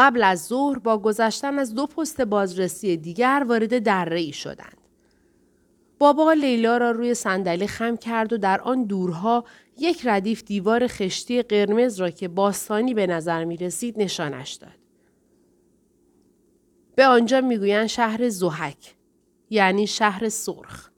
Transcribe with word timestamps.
قبل 0.00 0.22
از 0.22 0.46
ظهر 0.46 0.78
با 0.78 0.98
گذشتن 0.98 1.58
از 1.58 1.74
دو 1.74 1.86
پست 1.86 2.20
بازرسی 2.20 2.96
دیگر 2.96 3.44
وارد 3.48 3.78
دره 3.82 4.20
ای 4.20 4.32
شدند. 4.32 4.76
بابا 5.98 6.32
لیلا 6.32 6.76
را 6.76 6.90
روی 6.90 7.14
صندلی 7.14 7.66
خم 7.66 7.96
کرد 7.96 8.32
و 8.32 8.38
در 8.38 8.60
آن 8.60 8.84
دورها 8.84 9.44
یک 9.78 10.00
ردیف 10.04 10.44
دیوار 10.44 10.86
خشتی 10.86 11.42
قرمز 11.42 12.00
را 12.00 12.10
که 12.10 12.28
باستانی 12.28 12.94
به 12.94 13.06
نظر 13.06 13.44
می 13.44 13.56
رسید 13.56 14.02
نشانش 14.02 14.52
داد. 14.52 14.78
به 16.94 17.06
آنجا 17.06 17.40
می‌گویند 17.40 17.86
شهر 17.86 18.28
زوحک 18.28 18.94
یعنی 19.50 19.86
شهر 19.86 20.28
سرخ. 20.28 20.90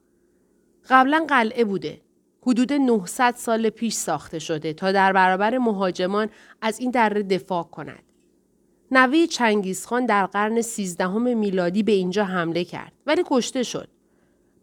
قبلا 0.88 1.24
قلعه 1.28 1.64
بوده. 1.64 2.00
حدود 2.42 2.72
900 2.72 3.34
سال 3.36 3.70
پیش 3.70 3.94
ساخته 3.94 4.38
شده 4.38 4.72
تا 4.72 4.92
در 4.92 5.12
برابر 5.12 5.58
مهاجمان 5.58 6.28
از 6.60 6.80
این 6.80 6.90
دره 6.90 7.22
دفاع 7.22 7.62
کند. 7.62 8.11
نوی 8.94 9.26
چنگیزخان 9.26 10.06
در 10.06 10.26
قرن 10.26 10.62
سیزدهم 10.62 11.38
میلادی 11.38 11.82
به 11.82 11.92
اینجا 11.92 12.24
حمله 12.24 12.64
کرد 12.64 12.92
ولی 13.06 13.22
کشته 13.26 13.62
شد. 13.62 13.88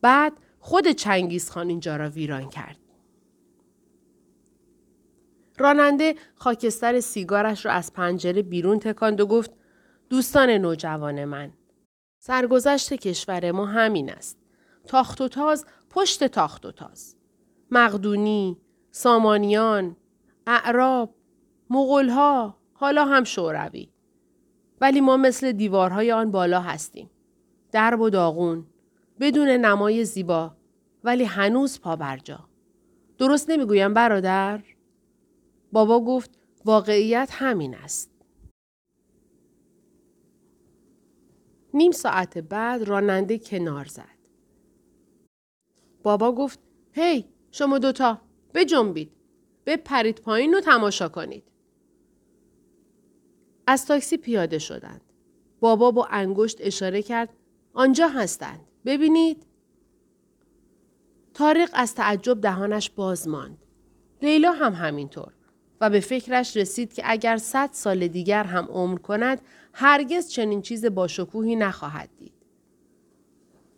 بعد 0.02 0.34
خود 0.60 0.88
چنگیزخان 0.88 1.70
اینجا 1.70 1.96
را 1.96 2.10
ویران 2.10 2.50
کرد. 2.50 2.78
راننده 5.58 6.16
خاکستر 6.36 7.00
سیگارش 7.00 7.66
را 7.66 7.72
از 7.72 7.94
پنجره 7.94 8.42
بیرون 8.42 8.80
تکاند 8.80 9.22
و 9.22 9.28
گفت 9.28 9.52
دوستان 10.10 10.50
نوجوان 10.50 11.26
من 11.26 11.54
سرگذشت 12.20 12.94
کشور 12.94 13.52
ما 13.52 13.66
همین 13.66 14.12
است. 14.12 14.38
تاخت 14.88 15.22
و 15.22 15.28
تاز 15.28 15.66
پشت 15.90 16.24
تاخت 16.24 16.66
و 16.66 16.72
تاز. 16.72 17.16
مقدونی، 17.72 18.58
سامانیان، 18.92 19.96
اعراب، 20.48 21.16
مغلها، 21.70 22.58
حالا 22.74 23.06
هم 23.06 23.24
شوروی. 23.24 23.90
ولی 24.82 25.02
ما 25.02 25.18
مثل 25.18 25.52
دیوارهای 25.52 26.12
آن 26.12 26.32
بالا 26.32 26.62
هستیم. 26.62 27.10
درب 27.72 28.02
و 28.02 28.10
داغون، 28.10 28.66
بدون 29.20 29.48
نمای 29.48 30.06
زیبا، 30.06 30.56
ولی 31.04 31.24
هنوز 31.24 31.82
پا 31.82 31.96
برجا. 31.96 32.50
درست 33.18 33.50
نمی‌گویم 33.50 33.94
برادر؟ 33.94 34.64
بابا 35.72 36.00
گفت 36.00 36.40
واقعیت 36.66 37.30
همین 37.32 37.76
است. 37.76 38.12
نیم 41.74 41.92
ساعت 41.92 42.38
بعد 42.38 42.84
راننده 42.84 43.40
کنار 43.40 43.86
زد. 43.86 44.20
بابا 46.04 46.32
گفت 46.32 46.60
هی 46.92 47.26
شما 47.52 47.78
دوتا 47.80 48.22
بجنبید. 48.54 49.12
پرید 49.86 50.22
پایین 50.22 50.54
رو 50.54 50.62
تماشا 50.62 51.10
کنید. 51.10 51.44
از 53.70 53.86
تاکسی 53.86 54.18
پیاده 54.18 54.60
شدند. 54.60 55.02
بابا 55.60 55.92
با 55.92 56.06
انگشت 56.06 56.58
اشاره 56.60 57.02
کرد 57.02 57.30
آنجا 57.74 58.08
هستند. 58.08 58.60
ببینید. 58.86 59.46
تارق 61.34 61.70
از 61.74 61.96
تعجب 61.96 62.42
دهانش 62.42 62.90
باز 62.90 63.28
ماند. 63.28 63.58
لیلا 64.22 64.52
هم 64.52 64.74
همینطور. 64.74 65.34
و 65.82 65.90
به 65.90 66.00
فکرش 66.00 66.58
رسید 66.58 66.94
که 66.94 67.02
اگر 67.06 67.38
صد 67.38 67.70
سال 67.72 68.08
دیگر 68.08 68.44
هم 68.44 68.66
عمر 68.66 68.98
کند 68.98 69.42
هرگز 69.74 70.30
چنین 70.30 70.62
چیز 70.62 70.86
باشکوهی 70.86 71.56
نخواهد 71.56 72.10
دید. 72.18 72.34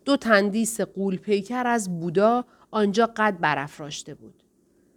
دو 0.05 0.17
تندیس 0.17 0.81
قول 0.81 1.17
پیکر 1.17 1.67
از 1.67 1.99
بودا 1.99 2.45
آنجا 2.71 3.05
قد 3.17 3.39
برافراشته 3.39 4.13
بود. 4.13 4.40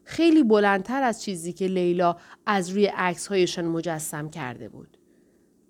خیلی 0.05 0.43
بلندتر 0.43 1.03
از 1.03 1.23
چیزی 1.23 1.53
که 1.53 1.67
لیلا 1.67 2.17
از 2.47 2.71
روی 2.71 2.87
عکسهایشان 2.87 3.65
مجسم 3.65 4.31
کرده 4.31 4.69
بود. 4.69 4.99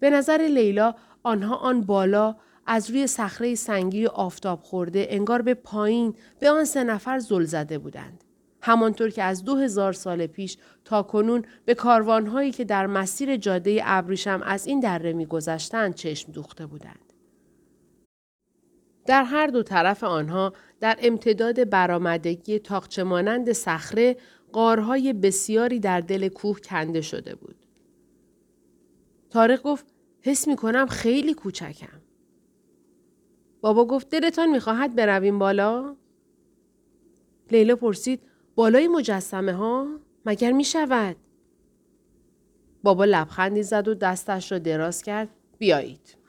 به 0.00 0.10
نظر 0.10 0.48
لیلا 0.54 0.94
آنها 1.22 1.56
آن 1.56 1.80
بالا 1.80 2.36
از 2.66 2.90
روی 2.90 3.06
صخره 3.06 3.54
سنگی 3.54 4.06
آفتاب 4.06 4.60
خورده 4.62 5.06
انگار 5.10 5.42
به 5.42 5.54
پایین 5.54 6.14
به 6.40 6.50
آن 6.50 6.64
سه 6.64 6.84
نفر 6.84 7.18
زل 7.18 7.44
زده 7.44 7.78
بودند. 7.78 8.24
همانطور 8.62 9.10
که 9.10 9.22
از 9.22 9.44
دو 9.44 9.56
هزار 9.56 9.92
سال 9.92 10.26
پیش 10.26 10.56
تا 10.84 11.02
کنون 11.02 11.44
به 11.64 11.74
کاروانهایی 11.74 12.50
که 12.50 12.64
در 12.64 12.86
مسیر 12.86 13.36
جاده 13.36 13.80
ابریشم 13.84 14.40
از 14.44 14.66
این 14.66 14.80
دره 14.80 15.12
میگذشتند 15.12 15.94
چشم 15.94 16.32
دوخته 16.32 16.66
بودند. 16.66 17.12
در 19.06 19.24
هر 19.24 19.46
دو 19.46 19.62
طرف 19.62 20.04
آنها 20.04 20.52
در 20.80 20.98
امتداد 21.02 21.70
برآمدگی 21.70 22.58
تاقچه 22.58 23.02
مانند 23.02 23.52
صخره 23.52 24.16
قارهای 24.52 25.12
بسیاری 25.12 25.80
در 25.80 26.00
دل 26.00 26.28
کوه 26.28 26.60
کنده 26.60 27.00
شده 27.00 27.34
بود. 27.34 27.56
تارق 29.30 29.62
گفت 29.62 29.86
حس 30.22 30.48
می 30.48 30.56
کنم 30.56 30.86
خیلی 30.86 31.34
کوچکم. 31.34 32.00
بابا 33.60 33.84
گفت 33.84 34.08
دلتان 34.08 34.50
می‌خواهد 34.50 34.94
برویم 34.94 35.38
بالا؟ 35.38 35.96
لیلا 37.50 37.76
پرسید 37.76 38.20
بالای 38.54 38.88
مجسمه 38.88 39.52
ها؟ 39.52 40.00
مگر 40.26 40.52
می 40.52 40.64
شود؟ 40.64 41.16
بابا 42.82 43.04
لبخندی 43.04 43.62
زد 43.62 43.88
و 43.88 43.94
دستش 43.94 44.52
را 44.52 44.58
دراز 44.58 45.02
کرد. 45.02 45.28
بیایید. 45.58 46.23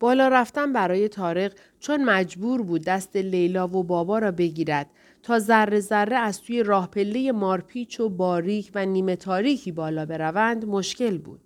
بالا 0.00 0.28
رفتن 0.28 0.72
برای 0.72 1.08
تارق 1.08 1.52
چون 1.78 2.04
مجبور 2.04 2.62
بود 2.62 2.84
دست 2.84 3.16
لیلا 3.16 3.68
و 3.68 3.82
بابا 3.82 4.18
را 4.18 4.30
بگیرد 4.30 4.90
تا 5.22 5.38
ذره 5.38 5.80
ذره 5.80 6.16
از 6.16 6.42
توی 6.42 6.62
راه 6.62 6.90
پله 6.90 7.32
مارپیچ 7.32 8.00
و 8.00 8.08
باریک 8.08 8.70
و 8.74 8.86
نیمه 8.86 9.16
تاریکی 9.16 9.72
بالا 9.72 10.06
بروند 10.06 10.64
مشکل 10.64 11.18
بود. 11.18 11.40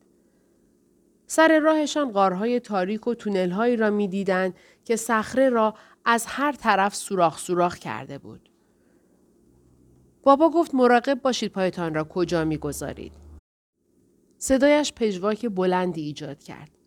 سر 1.27 1.59
راهشان 1.59 2.13
غارهای 2.13 2.61
تاریک 2.61 3.07
و 3.07 3.15
تونلهایی 3.15 3.77
را 3.77 3.91
می‌دیدند 3.91 4.55
که 4.85 4.97
صخره 4.97 5.49
را 5.49 5.75
از 6.05 6.25
هر 6.27 6.53
طرف 6.53 6.95
سوراخ 6.95 7.39
سوراخ 7.39 7.79
کرده 7.79 8.19
بود. 8.19 8.51
بابا 10.23 10.51
گفت 10.51 10.75
مراقب 10.75 11.23
باشید 11.23 11.53
پایتان 11.53 11.95
را 11.95 12.05
کجا 12.05 12.45
می‌گذارید. 12.45 13.13
صدایش 14.39 14.93
پژواک 14.93 15.47
بلندی 15.47 16.03
ایجاد 16.03 16.43
کرد. 16.43 16.78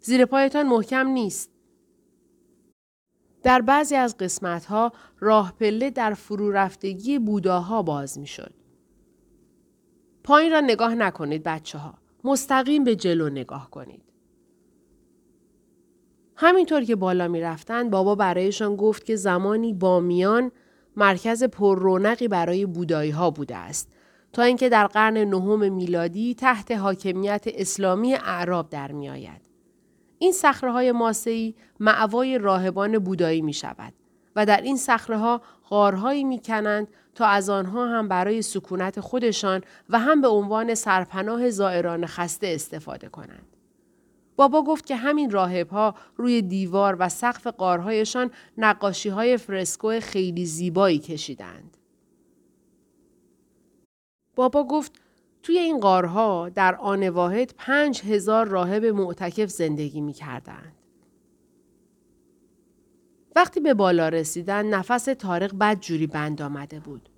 زیر 0.00 0.24
پایتان 0.24 0.66
محکم 0.66 1.06
نیست. 1.06 1.50
در 3.42 3.60
بعضی 3.60 3.96
از 3.96 4.16
قسمتها 4.16 4.92
راه 5.20 5.52
پله 5.60 5.90
در 5.90 6.14
فرو 6.14 6.50
رفتگی 6.50 7.18
بوداها 7.18 7.82
باز 7.82 8.18
می 8.18 8.26
شد. 8.26 8.54
پایین 10.24 10.52
را 10.52 10.60
نگاه 10.60 10.94
نکنید 10.94 11.42
بچه 11.42 11.78
ها. 11.78 11.94
مستقیم 12.24 12.84
به 12.84 12.96
جلو 12.96 13.28
نگاه 13.28 13.70
کنید. 13.70 14.02
همینطور 16.36 16.84
که 16.84 16.96
بالا 16.96 17.28
می 17.28 17.40
رفتن 17.40 17.90
بابا 17.90 18.14
برایشان 18.14 18.76
گفت 18.76 19.04
که 19.04 19.16
زمانی 19.16 19.72
بامیان 19.72 20.52
مرکز 20.96 21.44
پر 21.44 21.78
رونقی 21.78 22.28
برای 22.28 22.66
بودایی 22.66 23.10
ها 23.10 23.30
بوده 23.30 23.56
است 23.56 23.92
تا 24.32 24.42
اینکه 24.42 24.68
در 24.68 24.86
قرن 24.86 25.18
نهم 25.18 25.72
میلادی 25.72 26.34
تحت 26.34 26.70
حاکمیت 26.70 27.44
اسلامی 27.46 28.14
اعراب 28.14 28.70
در 28.70 28.92
می 28.92 29.08
آید. 29.08 29.47
این 30.18 30.32
صخره 30.32 30.72
های 30.72 30.92
ماسه‌ای 30.92 31.54
معوای 31.80 32.38
راهبان 32.38 32.98
بودایی 32.98 33.42
می 33.42 33.52
شود 33.52 33.92
و 34.36 34.46
در 34.46 34.60
این 34.60 34.76
صخره 34.76 35.18
ها 35.18 35.42
غارهایی 35.70 36.24
می 36.24 36.40
کنند 36.40 36.88
تا 37.14 37.26
از 37.26 37.50
آنها 37.50 37.86
هم 37.86 38.08
برای 38.08 38.42
سکونت 38.42 39.00
خودشان 39.00 39.62
و 39.88 39.98
هم 39.98 40.20
به 40.20 40.28
عنوان 40.28 40.74
سرپناه 40.74 41.50
زائران 41.50 42.06
خسته 42.06 42.46
استفاده 42.46 43.08
کنند. 43.08 43.46
بابا 44.36 44.62
گفت 44.62 44.86
که 44.86 44.96
همین 44.96 45.30
راهب 45.30 45.68
ها 45.68 45.94
روی 46.16 46.42
دیوار 46.42 46.96
و 46.98 47.08
سقف 47.08 47.46
قارهایشان 47.46 48.30
نقاشی 48.58 49.08
های 49.08 49.36
فرسکو 49.36 50.00
خیلی 50.00 50.46
زیبایی 50.46 50.98
کشیدند. 50.98 51.76
بابا 54.34 54.64
گفت 54.64 54.92
توی 55.42 55.58
این 55.58 55.80
قارها 55.80 56.48
در 56.48 56.74
آن 56.74 57.08
واحد 57.08 57.54
پنج 57.58 58.02
هزار 58.02 58.48
راهب 58.48 58.84
معتکف 58.84 59.50
زندگی 59.50 60.00
می 60.00 60.12
کردند. 60.12 60.74
وقتی 63.36 63.60
به 63.60 63.74
بالا 63.74 64.08
رسیدن 64.08 64.66
نفس 64.66 65.04
تارق 65.04 65.54
بد 65.58 65.80
جوری 65.80 66.06
بند 66.06 66.42
آمده 66.42 66.80
بود. 66.80 67.08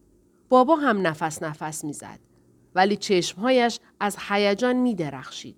بابا 0.49 0.77
هم 0.77 1.07
نفس 1.07 1.43
نفس 1.43 1.85
می‌زد 1.85 2.19
ولی 2.75 2.97
چشمهایش 2.97 3.81
از 4.01 4.17
هیجان 4.29 4.77
می 4.77 4.95
درخشید. 4.95 5.57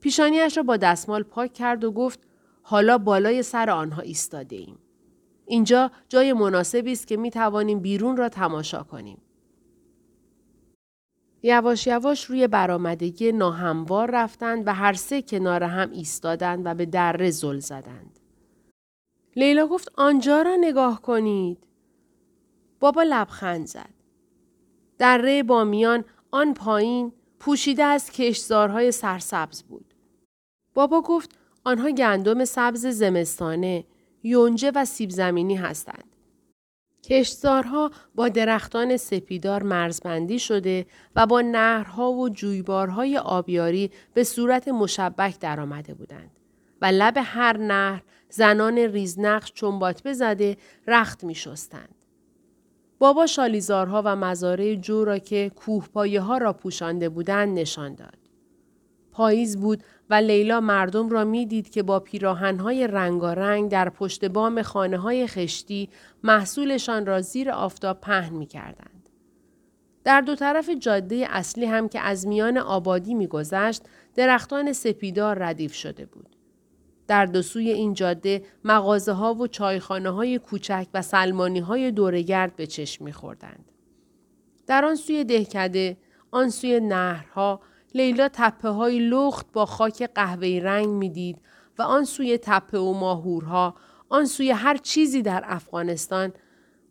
پیشانیش 0.00 0.56
را 0.56 0.62
با 0.62 0.76
دستمال 0.76 1.22
پاک 1.22 1.52
کرد 1.52 1.84
و 1.84 1.92
گفت 1.92 2.20
حالا 2.62 2.98
بالای 2.98 3.42
سر 3.42 3.70
آنها 3.70 4.02
ایستاده 4.02 4.56
ایم. 4.56 4.78
اینجا 5.46 5.90
جای 6.08 6.32
مناسبی 6.32 6.92
است 6.92 7.06
که 7.06 7.16
می 7.16 7.30
توانیم 7.30 7.80
بیرون 7.80 8.16
را 8.16 8.28
تماشا 8.28 8.82
کنیم. 8.82 9.18
یواش 11.46 11.86
یواش 11.86 12.24
روی 12.24 12.46
برآمدگی 12.46 13.32
ناهموار 13.32 14.10
رفتند 14.10 14.66
و 14.66 14.74
هر 14.74 14.92
سه 14.92 15.22
کنار 15.22 15.62
هم 15.64 15.90
ایستادند 15.90 16.62
و 16.66 16.74
به 16.74 16.86
دره 16.86 17.30
زل 17.30 17.58
زدند. 17.58 18.20
لیلا 19.36 19.66
گفت 19.66 19.88
آنجا 19.96 20.42
را 20.42 20.56
نگاه 20.56 21.02
کنید. 21.02 21.58
بابا 22.80 23.02
لبخند 23.02 23.66
زد. 23.66 23.94
دره 24.98 25.42
بامیان 25.42 26.04
آن 26.30 26.54
پایین 26.54 27.12
پوشیده 27.40 27.84
از 27.84 28.10
کشزارهای 28.10 28.92
سرسبز 28.92 29.62
بود. 29.62 29.94
بابا 30.74 31.00
گفت 31.00 31.38
آنها 31.64 31.90
گندم 31.90 32.44
سبز 32.44 32.86
زمستانه، 32.86 33.84
یونجه 34.22 34.72
و 34.74 34.84
سیب 34.84 35.10
زمینی 35.10 35.56
هستند. 35.56 36.13
کشتزارها 37.08 37.90
با 38.14 38.28
درختان 38.28 38.96
سپیدار 38.96 39.62
مرزبندی 39.62 40.38
شده 40.38 40.86
و 41.16 41.26
با 41.26 41.40
نهرها 41.40 42.12
و 42.12 42.28
جویبارهای 42.28 43.18
آبیاری 43.18 43.90
به 44.14 44.24
صورت 44.24 44.68
مشبک 44.68 45.38
درآمده 45.38 45.94
بودند 45.94 46.30
و 46.82 46.86
لب 46.86 47.14
هر 47.16 47.56
نهر 47.56 48.02
زنان 48.28 48.78
ریزنقش 48.78 49.52
چنبات 49.52 50.02
بزده 50.02 50.56
رخت 50.86 51.24
می 51.24 51.34
شستند. 51.34 51.94
بابا 52.98 53.26
شالیزارها 53.26 54.02
و 54.04 54.16
مزاره 54.16 54.76
جو 54.76 55.04
را 55.04 55.18
که 55.18 55.50
کوه 55.56 56.18
ها 56.20 56.38
را 56.38 56.52
پوشانده 56.52 57.08
بودند 57.08 57.58
نشان 57.58 57.94
داد. 57.94 58.18
پاییز 59.12 59.56
بود 59.56 59.82
و 60.10 60.14
لیلا 60.14 60.60
مردم 60.60 61.08
را 61.08 61.24
می‌دید 61.24 61.70
که 61.70 61.82
با 61.82 62.00
پیراهنهای 62.00 62.86
رنگارنگ 62.86 63.70
در 63.70 63.88
پشت 63.88 64.24
بام 64.24 64.62
خانه 64.62 64.98
های 64.98 65.26
خشتی 65.26 65.88
محصولشان 66.22 67.06
را 67.06 67.20
زیر 67.20 67.50
آفتاب 67.50 68.00
پهن 68.00 68.34
می 68.34 68.46
کردند. 68.46 69.08
در 70.04 70.20
دو 70.20 70.34
طرف 70.34 70.70
جاده 70.70 71.26
اصلی 71.30 71.64
هم 71.64 71.88
که 71.88 72.00
از 72.00 72.26
میان 72.26 72.58
آبادی 72.58 73.14
میگذشت 73.14 73.82
درختان 74.14 74.72
سپیدار 74.72 75.38
ردیف 75.38 75.74
شده 75.74 76.06
بود. 76.06 76.36
در 77.06 77.26
دو 77.26 77.42
سوی 77.42 77.70
این 77.70 77.94
جاده 77.94 78.42
مغازه 78.64 79.12
ها 79.12 79.34
و 79.34 79.46
چایخانه 79.46 80.10
های 80.10 80.38
کوچک 80.38 80.86
و 80.94 81.02
سلمانی 81.02 81.60
های 81.60 81.90
دورگرد 81.90 82.56
به 82.56 82.66
چشم 82.66 83.04
میخوردند. 83.04 83.72
در 84.66 84.84
آن 84.84 84.94
سوی 84.94 85.24
دهکده، 85.24 85.96
آن 86.30 86.50
سوی 86.50 86.80
نهرها، 86.80 87.60
لیلا 87.94 88.28
تپه 88.32 88.68
های 88.68 88.98
لخت 88.98 89.52
با 89.52 89.66
خاک 89.66 90.02
قهوه‌ای 90.02 90.60
رنگ 90.60 90.88
می‌دید 90.88 91.38
و 91.78 91.82
آن 91.82 92.04
سوی 92.04 92.38
تپه 92.42 92.78
و 92.78 92.92
ماهورها، 92.92 93.74
آن 94.08 94.24
سوی 94.26 94.50
هر 94.50 94.76
چیزی 94.76 95.22
در 95.22 95.42
افغانستان 95.46 96.32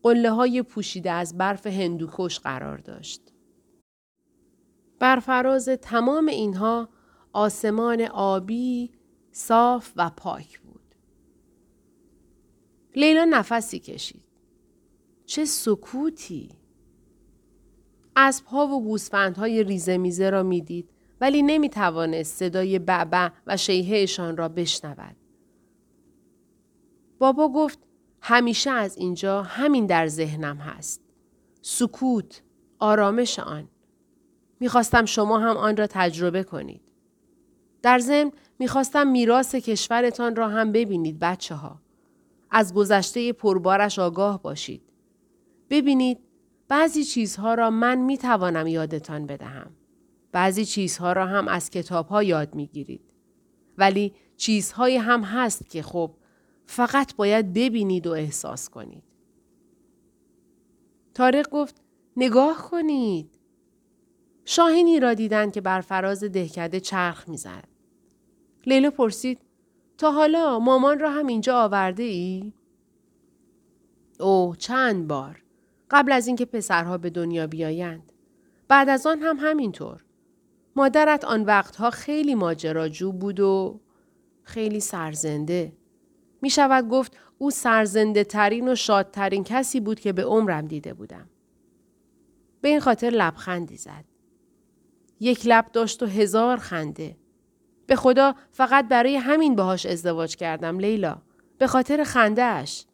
قله 0.03 0.31
های 0.31 0.61
پوشیده 0.61 1.11
از 1.11 1.38
برف 1.38 1.67
هندوکش 1.67 2.39
قرار 2.39 2.77
داشت. 2.77 3.21
بر 5.00 5.19
فراز 5.19 5.69
تمام 5.69 6.27
اینها 6.27 6.89
آسمان 7.33 8.01
آبی، 8.01 8.91
صاف 9.31 9.91
و 9.95 10.11
پاک 10.17 10.59
بود. 10.59 10.95
لیلا 12.95 13.25
نفسی 13.25 13.79
کشید. 13.79 14.23
چه 15.25 15.45
سکوتی! 15.45 16.49
اسبها 18.15 18.67
و 18.67 18.83
گوسفندهای 18.83 19.63
ریزه 19.63 19.97
میزه 19.97 20.29
را 20.29 20.44
می‌دید 20.44 20.93
ولی 21.23 21.41
نمی 21.41 21.69
توانست 21.69 22.37
صدای 22.37 22.79
بعبع 22.79 23.29
و 23.47 23.57
شیههشان 23.57 24.37
را 24.37 24.49
بشنود. 24.49 25.15
بابا 27.19 27.49
گفت 27.49 27.79
همیشه 28.21 28.71
از 28.71 28.97
اینجا 28.97 29.43
همین 29.43 29.85
در 29.85 30.07
ذهنم 30.07 30.57
هست. 30.57 31.01
سکوت، 31.61 32.41
آرامش 32.79 33.39
آن. 33.39 33.67
می‌خواستم 34.59 35.05
شما 35.05 35.39
هم 35.39 35.57
آن 35.57 35.77
را 35.77 35.87
تجربه 35.87 36.43
کنید. 36.43 36.81
در 37.81 37.99
ضمن 37.99 38.31
می‌خواستم 38.59 39.07
میراث 39.07 39.55
کشورتان 39.55 40.35
را 40.35 40.47
هم 40.47 40.71
ببینید 40.71 41.19
بچه 41.19 41.55
ها. 41.55 41.81
از 42.51 42.73
گذشته 42.73 43.33
پربارش 43.33 43.99
آگاه 43.99 44.41
باشید. 44.41 44.81
ببینید 45.69 46.19
بعضی 46.67 47.03
چیزها 47.03 47.53
را 47.53 47.69
من 47.69 47.97
می‌توانم 47.97 48.67
یادتان 48.67 49.25
بدهم. 49.25 49.71
بعضی 50.33 50.65
چیزها 50.65 51.13
را 51.13 51.25
هم 51.25 51.47
از 51.47 51.69
کتاب 51.69 52.07
ها 52.07 52.24
یاد 52.24 52.56
می‌گیرید. 52.56 53.13
ولی 53.77 54.13
چیزهایی 54.38 54.97
هم 54.97 55.21
هست 55.21 55.69
که 55.69 55.81
خب 55.81 56.15
فقط 56.65 57.15
باید 57.15 57.53
ببینید 57.53 58.07
و 58.07 58.12
احساس 58.12 58.69
کنید. 58.69 59.03
تارق 61.13 61.50
گفت 61.50 61.81
نگاه 62.18 62.57
کنید. 62.71 63.39
شاهینی 64.45 65.00
را 65.00 65.13
دیدن 65.13 65.51
که 65.51 65.62
بر 65.62 65.81
فراز 65.81 66.24
دهکده 66.24 66.80
چرخ 66.80 67.30
می‌زد. 67.30 67.68
لیلا 68.65 68.91
پرسید 68.91 69.39
تا 69.97 70.12
حالا 70.12 70.59
مامان 70.59 71.00
را 71.00 71.12
هم 71.12 71.27
اینجا 71.27 71.63
آورده 71.63 72.03
ای؟ 72.03 72.53
اوه 74.19 74.57
چند 74.57 75.07
بار. 75.07 75.44
قبل 75.91 76.12
از 76.12 76.27
اینکه 76.27 76.45
پسرها 76.45 76.97
به 76.97 77.09
دنیا 77.09 77.47
بیایند. 77.47 78.12
بعد 78.68 78.89
از 78.89 79.07
آن 79.07 79.19
هم 79.19 79.38
همینطور. 79.39 80.03
مادرت 80.75 81.25
آن 81.25 81.43
وقتها 81.43 81.89
خیلی 81.89 82.35
ماجراجو 82.35 83.11
بود 83.11 83.39
و 83.39 83.79
خیلی 84.43 84.79
سرزنده. 84.79 85.73
می 86.41 86.49
شود 86.49 86.89
گفت 86.89 87.17
او 87.37 87.51
سرزنده 87.51 88.23
ترین 88.23 88.69
و 88.69 88.75
شادترین 88.75 89.43
کسی 89.43 89.79
بود 89.79 89.99
که 89.99 90.13
به 90.13 90.23
عمرم 90.23 90.67
دیده 90.67 90.93
بودم. 90.93 91.29
به 92.61 92.69
این 92.69 92.79
خاطر 92.79 93.09
لبخندی 93.09 93.77
زد. 93.77 94.05
یک 95.19 95.41
لب 95.45 95.65
داشت 95.73 96.03
و 96.03 96.05
هزار 96.05 96.57
خنده. 96.57 97.17
به 97.87 97.95
خدا 97.95 98.35
فقط 98.51 98.87
برای 98.87 99.15
همین 99.15 99.55
باهاش 99.55 99.85
ازدواج 99.85 100.35
کردم 100.35 100.79
لیلا. 100.79 101.21
به 101.57 101.67
خاطر 101.67 102.03
خنده 102.03 102.43
اش. 102.43 102.85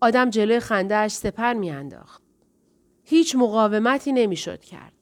آدم 0.00 0.30
جلوی 0.30 0.60
خنده 0.60 0.94
اش 0.96 1.12
سپر 1.12 1.52
میانداخت. 1.52 2.22
هیچ 3.02 3.36
مقاومتی 3.36 4.12
نمی‌شد 4.12 4.60
کرد. 4.60 4.92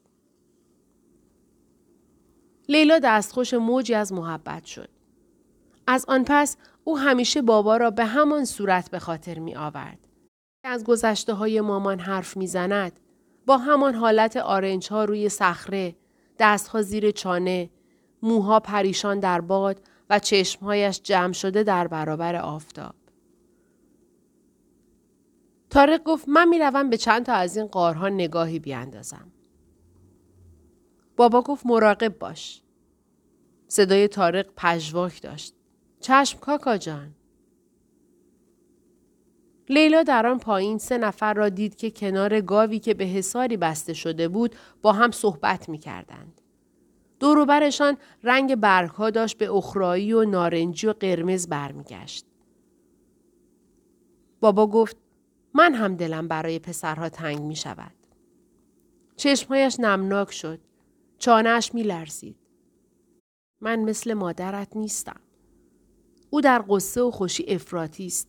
لیلا 2.71 2.99
دستخوش 2.99 3.55
موجی 3.55 3.95
از 3.95 4.13
محبت 4.13 4.65
شد. 4.65 4.89
از 5.87 6.05
آن 6.09 6.25
پس 6.27 6.57
او 6.85 6.99
همیشه 6.99 7.43
بابا 7.43 7.77
را 7.77 7.91
به 7.91 8.05
همان 8.05 8.45
صورت 8.45 8.91
به 8.91 8.99
خاطر 8.99 9.39
می 9.39 9.55
آورد. 9.55 10.09
از 10.65 10.85
گذشته 10.85 11.33
های 11.33 11.61
مامان 11.61 11.99
حرف 11.99 12.37
می 12.37 12.47
زند. 12.47 13.01
با 13.47 13.59
همان 13.59 13.95
حالت 13.95 14.37
آرنج 14.37 14.89
ها 14.89 15.05
روی 15.05 15.29
صخره، 15.29 15.97
دستها 16.39 16.83
زیر 16.83 17.11
چانه، 17.11 17.71
موها 18.23 18.61
پریشان 18.61 19.21
در 19.21 19.41
باد 19.41 19.81
و 20.11 20.19
چشمهایش 20.19 21.01
جمع 21.03 21.33
شده 21.33 21.63
در 21.63 21.87
برابر 21.89 22.37
آفتاب. 22.37 22.95
تارق 25.71 26.03
گفت 26.03 26.29
من 26.29 26.49
می‌روم 26.49 26.91
به 26.91 26.97
چند 26.97 27.27
تا 27.27 27.33
از 27.33 27.57
این 27.57 27.67
قارها 27.67 28.09
نگاهی 28.09 28.59
بیاندازم. 28.59 29.33
بابا 31.21 31.43
گفت 31.43 31.67
مراقب 31.67 32.19
باش. 32.19 32.63
صدای 33.69 34.09
تارق 34.09 34.47
پژواک 34.57 35.23
داشت. 35.23 35.55
چشم 36.01 36.39
کاکا 36.39 36.77
جان. 36.77 37.15
لیلا 39.69 40.03
در 40.03 40.27
آن 40.27 40.39
پایین 40.39 40.79
سه 40.79 40.99
نفر 40.99 41.35
را 41.35 41.49
دید 41.49 41.77
که 41.77 41.91
کنار 41.91 42.41
گاوی 42.41 42.79
که 42.79 42.95
به 42.95 43.05
حساری 43.05 43.57
بسته 43.57 43.93
شده 43.93 44.29
بود 44.29 44.57
با 44.83 44.93
هم 44.93 45.11
صحبت 45.11 45.69
می 45.69 45.79
کردند. 45.79 46.41
دوروبرشان 47.19 47.97
رنگ 48.23 48.55
برگها 48.55 49.11
داشت 49.11 49.39
به 49.39 49.53
اخرایی 49.53 50.13
و 50.13 50.25
نارنجی 50.25 50.87
و 50.87 50.93
قرمز 50.93 51.49
برمیگشت. 51.49 52.27
بابا 54.41 54.67
گفت 54.67 54.97
من 55.55 55.75
هم 55.75 55.97
دلم 55.97 56.29
برای 56.29 56.59
پسرها 56.59 57.09
تنگ 57.09 57.41
می 57.41 57.57
شود. 57.57 57.95
چشمهایش 59.17 59.81
نمناک 59.81 60.33
شد. 60.33 60.70
چانهش 61.21 61.75
می 61.75 61.83
لرزید. 61.83 62.37
من 63.61 63.81
مثل 63.81 64.15
مادرت 64.15 64.77
نیستم. 64.77 65.21
او 66.31 66.41
در 66.41 66.65
قصه 66.69 67.03
و 67.03 67.11
خوشی 67.11 67.45
افراطی 67.49 68.07
است. 68.07 68.29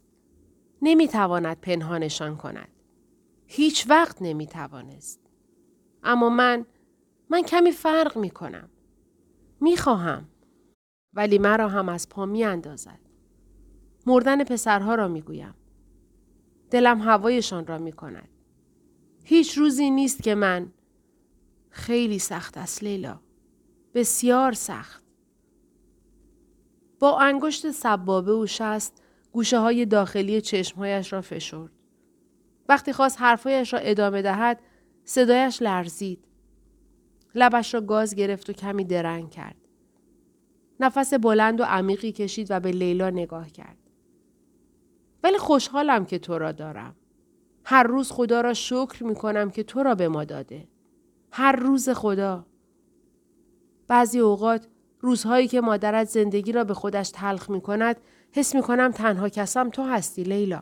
نمی 0.82 1.08
تواند 1.08 1.62
پنهانشان 1.62 2.38
کند. 2.38 2.68
هیچ 3.46 3.90
وقت 3.90 4.22
نمی 4.22 4.48
توانست. 4.48 5.20
اما 6.04 6.30
من 6.30 6.66
من 7.30 7.42
کمی 7.42 7.72
فرق 7.72 8.18
می 8.18 8.30
کنم. 8.30 8.70
می 9.62 9.78
خواهم. 9.78 10.28
ولی 11.14 11.38
مرا 11.38 11.68
هم 11.68 11.90
از 11.90 12.10
پا 12.10 12.26
می 12.26 12.44
اندازد. 12.44 13.00
مردن 14.06 14.44
پسرها 14.44 14.96
را 14.96 15.08
می 15.08 15.22
گویم. 15.22 15.56
دلم 16.72 17.02
هوایشان 17.02 17.68
را 17.68 17.78
می 17.78 17.92
کند. 17.92 18.30
هیچ 19.24 19.58
روزی 19.58 19.92
نیست 19.92 20.24
که 20.24 20.36
من 20.36 20.72
خیلی 21.72 22.20
سخت 22.20 22.58
است 22.58 22.84
لیلا. 22.84 23.20
بسیار 23.94 24.54
سخت. 24.54 25.04
با 27.00 27.20
انگشت 27.20 27.72
سبابه 27.72 28.34
و 28.34 28.46
شست 28.48 29.04
گوشه 29.32 29.60
های 29.60 29.86
داخلی 29.86 30.42
چشمهایش 30.42 31.14
را 31.14 31.22
فشرد. 31.22 31.72
وقتی 32.70 32.94
خواست 32.94 33.22
حرفهایش 33.22 33.74
را 33.74 33.80
ادامه 33.80 34.22
دهد 34.22 34.60
صدایش 35.04 35.62
لرزید. 35.62 36.28
لبش 37.36 37.74
را 37.74 37.82
گاز 37.82 38.16
گرفت 38.16 38.50
و 38.50 38.54
کمی 38.54 38.86
درنگ 38.86 39.30
کرد. 39.30 39.56
نفس 40.80 41.14
بلند 41.14 41.62
و 41.62 41.64
عمیقی 41.64 42.12
کشید 42.12 42.48
و 42.50 42.60
به 42.60 42.72
لیلا 42.72 43.10
نگاه 43.10 43.50
کرد. 43.50 43.78
ولی 45.24 45.38
خوشحالم 45.38 46.06
که 46.06 46.20
تو 46.20 46.38
را 46.38 46.52
دارم. 46.52 46.96
هر 47.64 47.84
روز 47.84 48.12
خدا 48.12 48.42
را 48.42 48.54
شکر 48.54 49.04
می 49.04 49.16
کنم 49.16 49.50
که 49.50 49.64
تو 49.64 49.84
را 49.84 49.96
به 49.96 50.08
ما 50.08 50.24
داده. 50.24 50.68
هر 51.32 51.52
روز 51.52 51.90
خدا. 51.90 52.46
بعضی 53.88 54.20
اوقات 54.20 54.68
روزهایی 55.00 55.48
که 55.48 55.62
مادرت 55.62 56.08
زندگی 56.08 56.52
را 56.52 56.64
به 56.64 56.74
خودش 56.74 57.10
تلخ 57.10 57.50
می 57.50 57.62
کند 57.62 58.02
حس 58.32 58.56
می 58.56 58.62
کنم 58.62 58.92
تنها 58.92 59.30
کسم 59.30 59.70
تو 59.70 59.84
هستی 59.84 60.24
لیلا. 60.24 60.62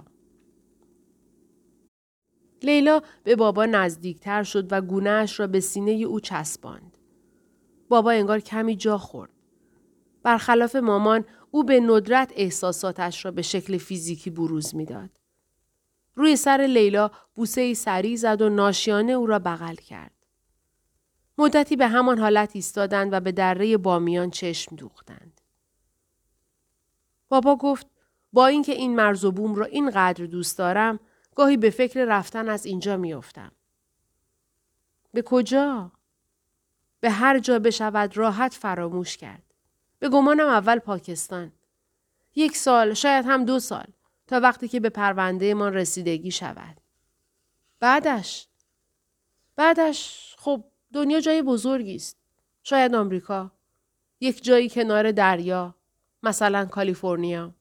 لیلا 2.63 3.01
به 3.23 3.35
بابا 3.35 3.65
نزدیکتر 3.65 4.43
شد 4.43 4.67
و 4.71 4.81
گونهش 4.81 5.39
را 5.39 5.47
به 5.47 5.59
سینه 5.59 5.91
او 5.91 6.19
چسباند. 6.19 6.97
بابا 7.89 8.11
انگار 8.11 8.39
کمی 8.39 8.75
جا 8.75 8.97
خورد. 8.97 9.31
برخلاف 10.23 10.75
مامان 10.75 11.25
او 11.51 11.63
به 11.63 11.79
ندرت 11.79 12.33
احساساتش 12.35 13.25
را 13.25 13.31
به 13.31 13.41
شکل 13.41 13.77
فیزیکی 13.77 14.29
بروز 14.29 14.75
می‌داد. 14.75 15.09
روی 16.15 16.35
سر 16.35 16.67
لیلا 16.69 17.11
بوسه 17.35 17.61
ای 17.61 17.75
سری 17.75 18.17
زد 18.17 18.41
و 18.41 18.49
ناشیانه 18.49 19.11
او 19.11 19.25
را 19.25 19.39
بغل 19.39 19.75
کرد. 19.75 20.18
مدتی 21.39 21.75
به 21.75 21.87
همان 21.87 22.19
حالت 22.19 22.51
ایستادند 22.53 23.13
و 23.13 23.19
به 23.19 23.31
دره 23.31 23.77
بامیان 23.77 24.29
چشم 24.29 24.75
دوختند. 24.75 25.41
بابا 27.29 27.55
گفت 27.55 27.87
با 28.33 28.47
اینکه 28.47 28.71
این 28.71 28.95
مرز 28.95 29.25
و 29.25 29.31
بوم 29.31 29.55
را 29.55 29.65
اینقدر 29.65 30.25
دوست 30.25 30.57
دارم 30.57 30.99
گاهی 31.35 31.57
به 31.57 31.69
فکر 31.69 32.05
رفتن 32.05 32.49
از 32.49 32.65
اینجا 32.65 32.97
میافتم. 32.97 33.51
به 35.13 35.21
کجا؟ 35.21 35.91
به 36.99 37.09
هر 37.09 37.39
جا 37.39 37.59
بشود 37.59 38.17
راحت 38.17 38.53
فراموش 38.53 39.17
کرد. 39.17 39.43
به 39.99 40.09
گمانم 40.09 40.47
اول 40.47 40.79
پاکستان. 40.79 41.51
یک 42.35 42.57
سال 42.57 42.93
شاید 42.93 43.25
هم 43.25 43.45
دو 43.45 43.59
سال 43.59 43.87
تا 44.27 44.39
وقتی 44.39 44.67
که 44.67 44.79
به 44.79 44.89
پرونده 44.89 45.53
ما 45.53 45.69
رسیدگی 45.69 46.31
شود. 46.31 46.81
بعدش 47.79 48.47
بعدش 49.55 50.35
خب 50.37 50.63
دنیا 50.93 51.19
جای 51.19 51.41
بزرگی 51.41 51.95
است. 51.95 52.17
شاید 52.63 52.95
آمریکا. 52.95 53.51
یک 54.19 54.43
جایی 54.43 54.69
کنار 54.69 55.11
دریا. 55.11 55.75
مثلا 56.23 56.65
کالیفرنیا. 56.65 57.55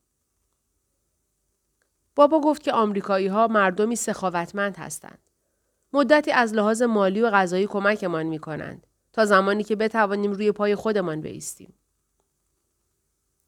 بابا 2.14 2.40
گفت 2.40 2.62
که 2.62 2.72
آمریکایی 2.72 3.26
ها 3.26 3.48
مردمی 3.48 3.96
سخاوتمند 3.96 4.76
هستند. 4.76 5.18
مدتی 5.92 6.32
از 6.32 6.54
لحاظ 6.54 6.82
مالی 6.82 7.20
و 7.20 7.30
غذایی 7.30 7.66
کمکمان 7.66 8.26
می 8.26 8.38
کنند 8.38 8.86
تا 9.12 9.24
زمانی 9.24 9.64
که 9.64 9.76
بتوانیم 9.76 10.32
روی 10.32 10.52
پای 10.52 10.74
خودمان 10.74 11.20
بیستیم. 11.20 11.74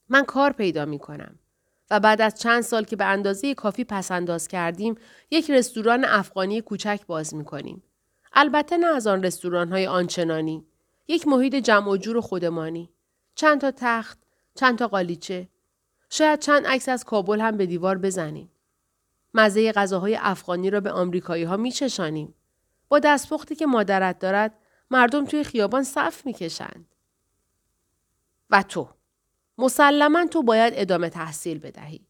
من 0.09 0.23
کار 0.23 0.51
پیدا 0.51 0.85
می 0.85 0.99
کنم. 0.99 1.39
و 1.91 1.99
بعد 1.99 2.21
از 2.21 2.39
چند 2.39 2.61
سال 2.61 2.83
که 2.83 2.95
به 2.95 3.05
اندازه 3.05 3.53
کافی 3.53 3.83
پسنداز 3.83 4.47
کردیم 4.47 4.95
یک 5.31 5.51
رستوران 5.51 6.05
افغانی 6.05 6.61
کوچک 6.61 7.01
باز 7.07 7.35
می 7.35 7.45
کنیم. 7.45 7.83
البته 8.33 8.77
نه 8.77 8.87
از 8.87 9.07
آن 9.07 9.23
رستوران 9.23 9.71
های 9.71 9.87
آنچنانی. 9.87 10.65
یک 11.07 11.27
محیط 11.27 11.55
جمع 11.55 11.89
و 11.89 11.97
جور 11.97 12.21
خودمانی. 12.21 12.89
چند 13.35 13.61
تا 13.61 13.71
تخت، 13.75 14.19
چند 14.55 14.77
تا 14.77 14.87
قالیچه. 14.87 15.49
شاید 16.09 16.39
چند 16.39 16.67
عکس 16.67 16.89
از 16.89 17.03
کابل 17.03 17.39
هم 17.41 17.57
به 17.57 17.65
دیوار 17.65 17.97
بزنیم. 17.97 18.51
مزه 19.33 19.71
غذاهای 19.71 20.17
افغانی 20.21 20.69
را 20.69 20.79
به 20.79 20.91
آمریکایی 20.91 21.43
ها 21.43 21.57
میچشانیم. 21.57 22.33
با 22.89 22.99
دستپختی 22.99 23.55
که 23.55 23.65
مادرت 23.65 24.19
دارد 24.19 24.57
مردم 24.91 25.25
توی 25.25 25.43
خیابان 25.43 25.83
صف 25.83 26.25
می‌کشند. 26.25 26.85
و 28.49 28.63
تو 28.63 28.89
مسلما 29.57 30.25
تو 30.25 30.43
باید 30.43 30.73
ادامه 30.75 31.09
تحصیل 31.09 31.59
بدهی. 31.59 32.07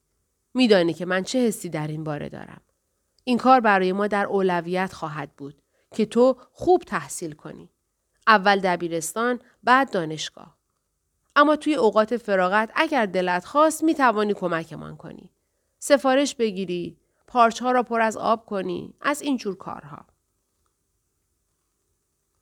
میدانی 0.54 0.94
که 0.94 1.06
من 1.06 1.24
چه 1.24 1.40
حسی 1.40 1.70
در 1.70 1.88
این 1.88 2.04
باره 2.04 2.30
دارم. 2.30 2.62
این 3.24 3.38
کار 3.38 3.60
برای 3.60 3.92
ما 3.92 4.08
در 4.08 4.26
اولویت 4.26 4.94
خواهد 4.94 5.36
بود 5.36 5.61
که 5.96 6.06
تو 6.06 6.38
خوب 6.52 6.84
تحصیل 6.84 7.32
کنی. 7.32 7.70
اول 8.28 8.60
دبیرستان 8.60 9.40
بعد 9.64 9.92
دانشگاه. 9.92 10.58
اما 11.36 11.56
توی 11.56 11.76
اوقات 11.76 12.18
فراغت 12.18 12.72
اگر 12.76 13.06
دلت 13.06 13.46
خواست 13.46 13.84
می 13.84 13.94
توانی 13.94 14.34
کمکمان 14.34 14.98
کنی. 14.98 15.30
سفارش 15.80 16.36
بگیری، 16.36 16.98
پارچ 17.28 17.62
ها 17.62 17.72
را 17.72 17.84
پر 17.84 18.02
از 18.02 18.18
آب 18.18 18.46
کنی، 18.46 18.94
از 19.02 19.22
اینجور 19.22 19.58
کارها. 19.58 20.06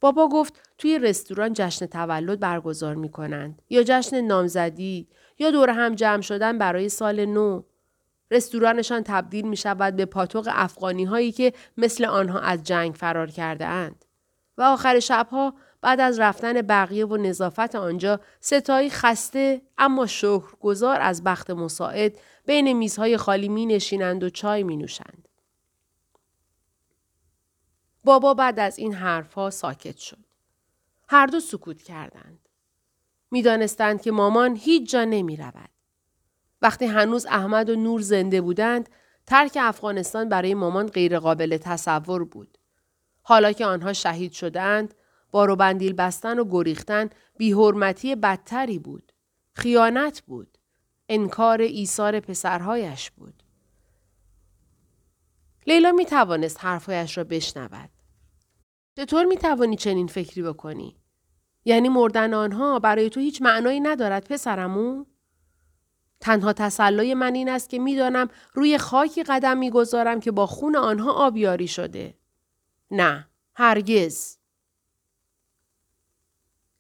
بابا 0.02 0.28
گفت 0.28 0.62
توی 0.78 1.00
رستوران 1.00 1.54
جشن 1.54 1.86
تولد 1.86 2.40
برگزار 2.40 2.96
می 2.96 3.12
کنند 3.12 3.62
یا 3.70 3.84
جشن 3.84 4.22
نامزدی 4.22 5.08
یا 5.40 5.52
دور 5.52 5.70
هم 5.70 5.96
جمع 5.96 6.22
شدن 6.22 6.58
برای 6.58 6.90
سال 6.90 7.26
نو. 7.26 7.64
رستورانشان 8.32 9.04
تبدیل 9.04 9.48
می 9.48 9.58
شود 9.58 9.96
به 9.96 10.06
پاتوق 10.06 10.50
افغانی 10.52 11.06
هایی 11.06 11.32
که 11.32 11.54
مثل 11.78 12.06
آنها 12.06 12.40
از 12.40 12.64
جنگ 12.64 12.96
فرار 12.96 13.28
کرده 13.28 13.66
اند. 13.66 14.06
و 14.58 14.62
آخر 14.62 15.00
شبها 15.00 15.54
بعد 15.82 16.00
از 16.00 16.20
رفتن 16.20 16.62
بقیه 16.62 17.06
و 17.06 17.18
نظافت 17.18 17.76
آنجا 17.76 18.20
ستایی 18.40 18.90
خسته 18.90 19.62
اما 19.78 20.06
شکر 20.06 20.56
گذار 20.60 21.02
از 21.02 21.24
بخت 21.24 21.50
مساعد 21.50 22.18
بین 22.46 22.74
میزهای 22.74 23.18
خالی 23.18 23.50
می 23.50 23.66
نشینند 23.66 24.24
و 24.24 24.30
چای 24.30 24.64
می 24.64 24.78
نوشند. 24.78 25.28
بابا 28.04 28.34
بعد 28.34 28.60
از 28.60 28.78
این 28.78 28.94
حرفها 28.94 29.50
ساکت 29.50 29.98
شد. 29.98 30.26
هر 31.08 31.26
دو 31.26 31.40
سکوت 31.40 31.82
کردند. 31.82 32.50
می‌دانستند 33.32 34.02
که 34.02 34.12
مامان 34.12 34.56
هیچ 34.56 34.92
جا 34.92 35.04
نمی 35.04 35.38
رود. 35.38 35.70
وقتی 36.62 36.86
هنوز 36.86 37.26
احمد 37.26 37.70
و 37.70 37.76
نور 37.76 38.02
زنده 38.02 38.42
بودند، 38.42 38.90
ترک 39.28 39.58
افغانستان 39.62 40.30
برای 40.30 40.54
مامان 40.54 40.88
غیرقابل 40.88 41.58
تصور 41.58 42.24
بود. 42.24 42.58
حالا 43.22 43.52
که 43.52 43.66
آنها 43.66 43.94
شهید 43.94 44.32
شدند، 44.32 44.94
بارو 45.32 45.56
بندیل 45.56 45.94
بستن 45.94 46.40
و 46.40 46.46
گریختن 46.50 47.10
بیحرمتی 47.38 48.16
بدتری 48.16 48.80
بود. 48.80 49.12
خیانت 49.54 50.22
بود. 50.22 50.58
انکار 51.10 51.62
ایثار 51.62 52.20
پسرهایش 52.20 53.12
بود. 53.12 53.44
لیلا 55.68 55.92
می 55.92 56.06
توانست 56.06 56.58
حرفهایش 56.64 57.18
را 57.18 57.24
بشنود. 57.24 57.90
چطور 58.98 59.26
می 59.26 59.38
توانی 59.38 59.76
چنین 59.76 60.08
فکری 60.08 60.42
بکنی؟ 60.42 60.96
یعنی 61.66 61.90
مردن 61.90 62.34
آنها 62.34 62.80
برای 62.80 63.10
تو 63.10 63.20
هیچ 63.20 63.42
معنایی 63.42 63.80
ندارد 63.80 64.28
پسرمون؟ 64.28 65.06
تنها 66.20 66.54
تسلای 66.54 67.14
من 67.14 67.36
این 67.36 67.50
است 67.50 67.70
که 67.70 67.80
می‌دانم 67.80 68.28
روی 68.54 68.78
خاکی 68.78 69.24
قدم 69.24 69.58
می‌گذارم 69.58 70.20
که 70.20 70.32
با 70.32 70.46
خون 70.46 70.76
آنها 70.76 71.12
آبیاری 71.12 71.68
شده. 71.68 72.14
نه، 72.92 73.28
هرگز. 73.54 74.38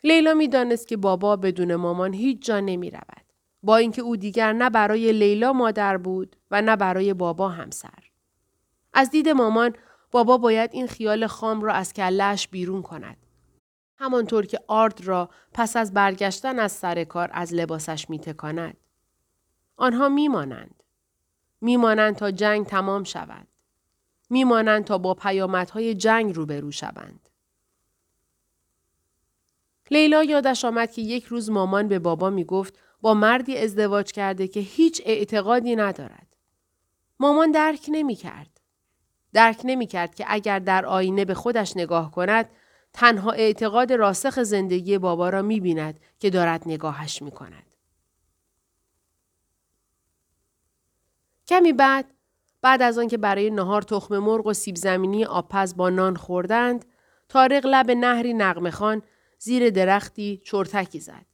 لیلا 0.04 0.34
می‌دانست 0.34 0.88
که 0.88 0.98
بابا 0.98 1.36
بدون 1.36 1.76
مامان 1.76 2.14
هیچ 2.14 2.46
جا 2.46 2.60
نمی 2.60 2.92
رود. 2.92 3.26
با 3.64 3.78
اینکه 3.78 4.02
او 4.02 4.16
دیگر 4.16 4.54
نه 4.54 4.70
برای 4.70 5.14
لیلا 5.14 5.54
مادر 5.54 5.98
بود 5.98 6.36
و 6.52 6.62
نه 6.62 6.76
برای 6.76 7.14
بابا 7.14 7.50
همسر. 7.50 8.04
از 8.94 9.12
دید 9.12 9.30
مامان 9.30 9.76
بابا 10.12 10.38
باید 10.38 10.70
این 10.74 10.88
خیال 10.88 11.28
خام 11.28 11.62
را 11.62 11.74
از 11.74 11.94
کلش 11.94 12.48
بیرون 12.48 12.82
کند. 12.82 13.18
همانطور 13.98 14.46
که 14.46 14.60
آرد 14.68 15.02
را 15.02 15.30
پس 15.54 15.76
از 15.76 15.94
برگشتن 15.94 16.60
از 16.60 16.72
سر 16.72 17.04
کار 17.04 17.30
از 17.34 17.54
لباسش 17.54 18.10
میتکاند. 18.10 18.78
آنها 19.80 20.10
میمانند. 20.10 20.84
میمانند 21.62 22.16
تا 22.16 22.32
جنگ 22.32 22.66
تمام 22.66 23.04
شود. 23.04 23.48
میمانند 24.30 24.84
تا 24.84 24.98
با 24.98 25.14
پیامدهای 25.14 25.96
جنگ 25.96 26.36
روبرو 26.36 26.72
شوند. 26.72 27.30
لیلا 29.92 30.24
یادش 30.24 30.66
آمد 30.66 30.92
که 30.92 31.02
یک 31.02 31.26
روز 31.26 31.50
مامان 31.50 31.88
به 31.88 32.00
بابا 32.00 32.30
می 32.30 32.44
گفت 32.44 32.80
با 33.02 33.14
مردی 33.14 33.58
ازدواج 33.58 34.12
کرده 34.12 34.48
که 34.48 34.60
هیچ 34.60 35.02
اعتقادی 35.06 35.76
ندارد. 35.76 36.28
مامان 37.20 37.52
درک 37.52 37.86
نمی 37.88 38.16
کرد. 38.16 38.60
درک 39.34 39.62
نمی 39.64 39.88
کرد 39.88 40.16
که 40.16 40.26
اگر 40.28 40.60
در 40.60 40.86
آینه 40.86 41.26
به 41.26 41.34
خودش 41.34 41.78
نگاه 41.78 42.12
کند 42.12 42.50
تنها 42.94 43.32
اعتقاد 43.32 43.94
راسخ 43.94 44.44
زندگی 44.44 44.98
بابا 44.98 45.30
را 45.30 45.42
می 45.42 45.60
بیند 45.60 46.00
که 46.20 46.30
دارد 46.30 46.64
نگاهش 46.66 47.22
می 47.22 47.32
کند. 47.32 47.70
کمی 51.50 51.74
بعد 51.74 52.06
بعد 52.62 52.82
از 52.82 52.98
آنکه 52.98 53.18
برای 53.18 53.50
نهار 53.50 53.82
تخم 53.82 54.18
مرغ 54.18 54.48
و 54.48 54.54
سیب 54.54 54.76
زمینی 54.76 55.26
آبپز 55.26 55.76
با 55.76 55.90
نان 55.90 56.16
خوردند 56.16 56.86
تارق 57.30 57.66
لب 57.66 57.92
نهری 57.92 58.34
نقمخان 58.34 59.02
زیر 59.40 59.70
درختی 59.70 60.42
چرتکی 60.46 61.00
زد. 61.00 61.26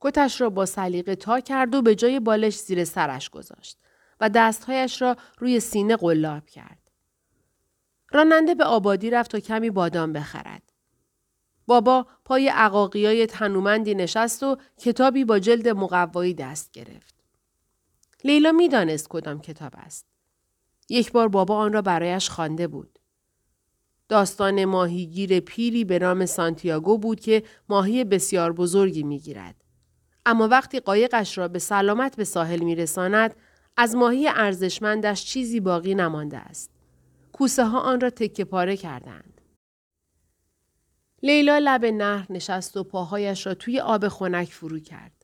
کتش 0.00 0.40
را 0.40 0.50
با 0.50 0.66
سلیقه 0.66 1.16
تا 1.16 1.40
کرد 1.40 1.74
و 1.74 1.82
به 1.82 1.94
جای 1.94 2.20
بالش 2.20 2.58
زیر 2.58 2.84
سرش 2.84 3.30
گذاشت 3.30 3.78
و 4.20 4.28
دستهایش 4.28 5.02
را 5.02 5.16
روی 5.38 5.60
سینه 5.60 5.96
قلاب 5.96 6.46
کرد. 6.46 6.90
راننده 8.10 8.54
به 8.54 8.64
آبادی 8.64 9.10
رفت 9.10 9.30
تا 9.30 9.40
کمی 9.40 9.70
بادام 9.70 10.12
بخرد. 10.12 10.62
بابا 11.66 12.06
پای 12.24 12.48
عقاقیای 12.48 13.26
تنومندی 13.26 13.94
نشست 13.94 14.42
و 14.42 14.56
کتابی 14.78 15.24
با 15.24 15.38
جلد 15.38 15.68
مقوایی 15.68 16.34
دست 16.34 16.72
گرفت. 16.72 17.21
لیلا 18.24 18.52
می‌دانست 18.52 19.08
کدام 19.08 19.40
کتاب 19.40 19.72
است. 19.76 20.06
یک 20.88 21.12
بار 21.12 21.28
بابا 21.28 21.56
آن 21.56 21.72
را 21.72 21.82
برایش 21.82 22.30
خوانده 22.30 22.66
بود. 22.66 22.98
داستان 24.08 24.64
ماهیگیر 24.64 25.40
پیری 25.40 25.84
به 25.84 25.98
نام 25.98 26.26
سانتیاگو 26.26 26.98
بود 26.98 27.20
که 27.20 27.42
ماهی 27.68 28.04
بسیار 28.04 28.52
بزرگی 28.52 29.02
می‌گیرد. 29.02 29.64
اما 30.26 30.48
وقتی 30.48 30.80
قایقش 30.80 31.38
را 31.38 31.48
به 31.48 31.58
سلامت 31.58 32.16
به 32.16 32.24
ساحل 32.24 32.60
میرساند 32.60 33.36
از 33.76 33.94
ماهی 33.94 34.28
ارزشمندش 34.28 35.24
چیزی 35.24 35.60
باقی 35.60 35.94
نمانده 35.94 36.38
است. 36.38 36.70
کوسه 37.32 37.64
ها 37.64 37.80
آن 37.80 38.00
را 38.00 38.10
تکه 38.10 38.44
پاره 38.44 38.76
کردند. 38.76 39.40
لیلا 41.22 41.58
لب 41.58 41.84
نهر 41.84 42.26
نشست 42.30 42.76
و 42.76 42.84
پاهایش 42.84 43.46
را 43.46 43.54
توی 43.54 43.80
آب 43.80 44.08
خنک 44.08 44.48
فرو 44.48 44.80
کرد. 44.80 45.21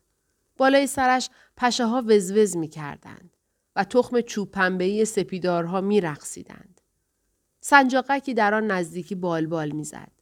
بالای 0.59 0.87
سرش 0.87 1.31
پشه 1.57 1.87
ها 1.87 2.03
وزوز 2.07 2.57
می 2.57 2.69
کردند 2.69 3.37
و 3.77 3.85
تخم 3.85 4.21
چوب 4.21 4.51
پنبهی 4.51 5.05
سپیدارها 5.05 5.81
می 5.81 6.01
رقصیدند. 6.01 6.81
سنجاقکی 7.61 8.35
در 8.35 8.55
آن 8.55 8.67
نزدیکی 8.67 9.15
بالبال 9.15 9.71
می 9.71 9.85
زد. 9.85 10.13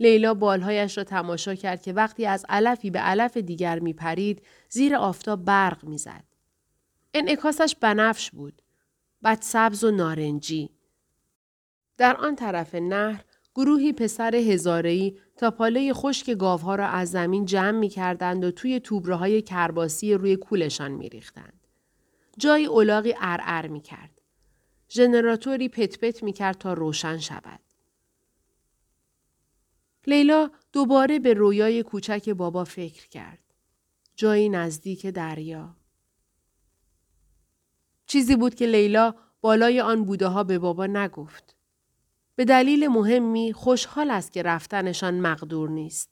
لیلا 0.00 0.34
بالهایش 0.34 0.98
را 0.98 1.04
تماشا 1.04 1.54
کرد 1.54 1.82
که 1.82 1.92
وقتی 1.92 2.26
از 2.26 2.46
علفی 2.48 2.90
به 2.90 2.98
علف 2.98 3.36
دیگر 3.36 3.78
می 3.78 3.92
پرید 3.92 4.42
زیر 4.68 4.96
آفتاب 4.96 5.44
برق 5.44 5.84
می 5.84 5.98
زد. 5.98 6.24
انعکاسش 7.14 7.76
بنفش 7.80 8.30
بود. 8.30 8.62
بعد 9.22 9.42
سبز 9.42 9.84
و 9.84 9.90
نارنجی. 9.90 10.70
در 11.96 12.16
آن 12.16 12.36
طرف 12.36 12.74
نهر 12.74 13.24
گروهی 13.54 13.92
پسر 13.92 14.34
هزارهی 14.34 15.18
تا 15.38 15.50
پاله 15.50 15.92
خشک 15.92 16.30
گاوها 16.30 16.74
را 16.74 16.86
از 16.86 17.10
زمین 17.10 17.44
جمع 17.44 17.78
می 17.78 17.88
کردند 17.88 18.44
و 18.44 18.50
توی 18.50 18.80
توبره 18.80 19.14
های 19.14 19.42
کرباسی 19.42 20.14
روی 20.14 20.36
کولشان 20.36 20.90
می 20.90 21.08
ریختند. 21.08 21.66
جای 22.38 22.66
اولاغی 22.66 23.14
ارعر 23.20 23.66
می 23.66 23.80
کرد. 23.80 24.20
ژنراتوری 24.90 25.68
پت 25.68 25.98
پت 25.98 26.22
می 26.22 26.32
کرد 26.32 26.58
تا 26.58 26.72
روشن 26.72 27.18
شود. 27.18 27.60
لیلا 30.06 30.50
دوباره 30.72 31.18
به 31.18 31.34
رویای 31.34 31.82
کوچک 31.82 32.28
بابا 32.28 32.64
فکر 32.64 33.08
کرد. 33.08 33.54
جایی 34.16 34.48
نزدیک 34.48 35.06
دریا. 35.06 35.76
چیزی 38.06 38.36
بود 38.36 38.54
که 38.54 38.66
لیلا 38.66 39.14
بالای 39.40 39.80
آن 39.80 40.04
بوده 40.04 40.26
ها 40.26 40.44
به 40.44 40.58
بابا 40.58 40.86
نگفت. 40.86 41.57
به 42.38 42.44
دلیل 42.44 42.88
مهمی 42.88 43.52
خوشحال 43.52 44.10
است 44.10 44.32
که 44.32 44.42
رفتنشان 44.42 45.20
مقدور 45.20 45.70
نیست. 45.70 46.10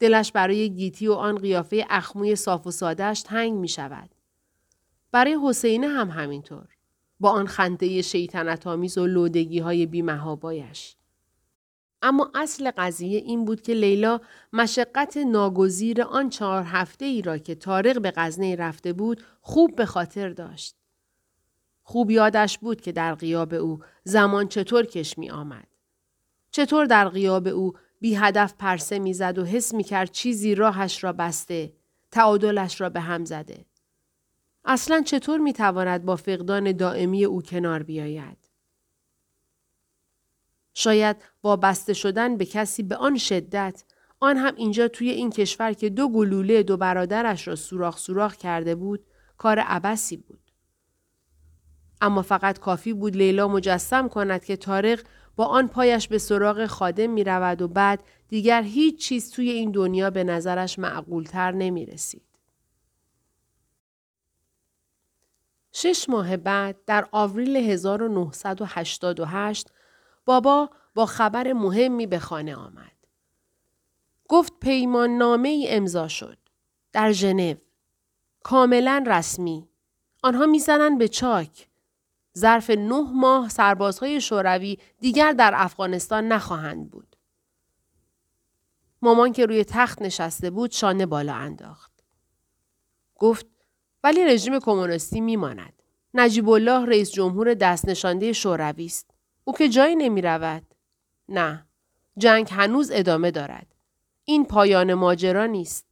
دلش 0.00 0.32
برای 0.32 0.70
گیتی 0.70 1.08
و 1.08 1.12
آن 1.12 1.38
قیافه 1.38 1.86
اخموی 1.90 2.36
صاف 2.36 2.66
و 2.66 2.70
سادهش 2.70 3.22
تنگ 3.22 3.52
می 3.52 3.68
شود. 3.68 4.14
برای 5.12 5.38
حسینه 5.44 5.88
هم 5.88 6.10
همینطور. 6.10 6.68
با 7.20 7.30
آن 7.30 7.46
خنده 7.46 8.02
شیطنت 8.02 8.66
آمیز 8.66 8.98
و 8.98 9.06
لودگی 9.06 9.58
های 9.58 9.86
بیمهابایش. 9.86 10.96
اما 12.02 12.30
اصل 12.34 12.70
قضیه 12.70 13.18
این 13.18 13.44
بود 13.44 13.62
که 13.62 13.74
لیلا 13.74 14.20
مشقت 14.52 15.16
ناگزیر 15.16 16.02
آن 16.02 16.28
چهار 16.28 16.62
هفته 16.62 17.04
ای 17.04 17.22
را 17.22 17.38
که 17.38 17.54
تارق 17.54 18.00
به 18.00 18.12
غزنه 18.16 18.56
رفته 18.56 18.92
بود 18.92 19.22
خوب 19.40 19.76
به 19.76 19.86
خاطر 19.86 20.28
داشت. 20.28 20.79
خوب 21.90 22.10
یادش 22.10 22.58
بود 22.58 22.80
که 22.80 22.92
در 22.92 23.14
غیاب 23.14 23.54
او 23.54 23.80
زمان 24.04 24.48
چطور 24.48 24.86
کش 24.86 25.18
می 25.18 25.30
آمد. 25.30 25.66
چطور 26.50 26.86
در 26.86 27.08
غیاب 27.08 27.48
او 27.48 27.72
بی 28.00 28.14
هدف 28.14 28.54
پرسه 28.58 28.98
می 28.98 29.14
زد 29.14 29.38
و 29.38 29.44
حس 29.44 29.74
می 29.74 29.84
کرد 29.84 30.10
چیزی 30.10 30.54
راهش 30.54 31.04
را 31.04 31.12
بسته، 31.12 31.72
تعادلش 32.10 32.80
را 32.80 32.88
به 32.88 33.00
هم 33.00 33.24
زده. 33.24 33.64
اصلا 34.64 35.02
چطور 35.02 35.40
می 35.40 35.52
تواند 35.52 36.04
با 36.04 36.16
فقدان 36.16 36.72
دائمی 36.72 37.24
او 37.24 37.42
کنار 37.42 37.82
بیاید؟ 37.82 38.38
شاید 40.74 41.16
وابسته 41.42 41.92
شدن 41.92 42.36
به 42.36 42.44
کسی 42.44 42.82
به 42.82 42.96
آن 42.96 43.16
شدت 43.16 43.84
آن 44.20 44.36
هم 44.36 44.54
اینجا 44.56 44.88
توی 44.88 45.10
این 45.10 45.30
کشور 45.30 45.72
که 45.72 45.90
دو 45.90 46.08
گلوله 46.08 46.62
دو 46.62 46.76
برادرش 46.76 47.48
را 47.48 47.56
سوراخ 47.56 47.98
سوراخ 47.98 48.36
کرده 48.36 48.74
بود 48.74 49.06
کار 49.38 49.58
عبسی 49.58 50.16
بود. 50.16 50.39
اما 52.00 52.22
فقط 52.22 52.58
کافی 52.58 52.92
بود 52.92 53.16
لیلا 53.16 53.48
مجسم 53.48 54.08
کند 54.08 54.44
که 54.44 54.56
تارق 54.56 55.00
با 55.36 55.44
آن 55.44 55.68
پایش 55.68 56.08
به 56.08 56.18
سراغ 56.18 56.66
خادم 56.66 57.10
می 57.10 57.24
رود 57.24 57.62
و 57.62 57.68
بعد 57.68 58.02
دیگر 58.28 58.62
هیچ 58.62 59.00
چیز 59.00 59.30
توی 59.30 59.50
این 59.50 59.70
دنیا 59.70 60.10
به 60.10 60.24
نظرش 60.24 60.78
معقولتر 60.78 61.52
نمی 61.52 61.86
رسید. 61.86 62.22
شش 65.72 66.08
ماه 66.08 66.36
بعد 66.36 66.76
در 66.86 67.08
آوریل 67.12 67.56
1988 67.56 69.70
بابا 70.24 70.70
با 70.94 71.06
خبر 71.06 71.52
مهمی 71.52 72.06
به 72.06 72.18
خانه 72.18 72.56
آمد. 72.56 72.92
گفت 74.28 74.52
پیمان 74.60 75.10
نامه 75.10 75.48
ای 75.48 75.68
امضا 75.68 76.08
شد. 76.08 76.38
در 76.92 77.12
ژنو. 77.12 77.54
کاملا 78.42 79.04
رسمی. 79.06 79.68
آنها 80.22 80.46
می‌زنند 80.46 80.98
به 80.98 81.08
چاک. 81.08 81.69
ظرف 82.38 82.70
نه 82.70 83.10
ماه 83.12 83.48
سربازهای 83.48 84.20
شوروی 84.20 84.78
دیگر 85.00 85.32
در 85.32 85.52
افغانستان 85.54 86.28
نخواهند 86.28 86.90
بود. 86.90 87.16
مامان 89.02 89.32
که 89.32 89.46
روی 89.46 89.64
تخت 89.64 90.02
نشسته 90.02 90.50
بود 90.50 90.70
شانه 90.70 91.06
بالا 91.06 91.34
انداخت. 91.34 91.92
گفت 93.16 93.46
ولی 94.04 94.24
رژیم 94.24 94.58
کمونیستی 94.60 95.20
میماند. 95.20 95.82
نجیب 96.14 96.48
الله 96.48 96.86
رئیس 96.86 97.12
جمهور 97.12 97.54
دست 97.54 97.88
نشانده 97.88 98.32
شوروی 98.32 98.86
است. 98.86 99.10
او 99.44 99.52
که 99.52 99.68
جایی 99.68 99.96
نمی 99.96 100.22
رود. 100.22 100.74
نه. 101.28 101.66
جنگ 102.18 102.48
هنوز 102.50 102.90
ادامه 102.94 103.30
دارد. 103.30 103.74
این 104.24 104.44
پایان 104.44 104.94
ماجرا 104.94 105.46
نیست. 105.46 105.86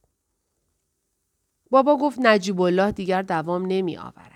بابا 1.71 1.97
گفت 1.97 2.19
نجیب 2.19 2.61
الله 2.61 2.91
دیگر 2.91 3.21
دوام 3.21 3.65
نمی 3.65 3.97
آورد. 3.97 4.28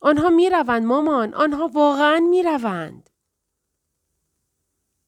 آنها 0.00 0.30
می 0.30 0.50
روند 0.50 0.84
مامان. 0.84 1.34
آنها 1.34 1.66
واقعا 1.66 2.20
می 2.30 2.42
روند. 2.42 3.10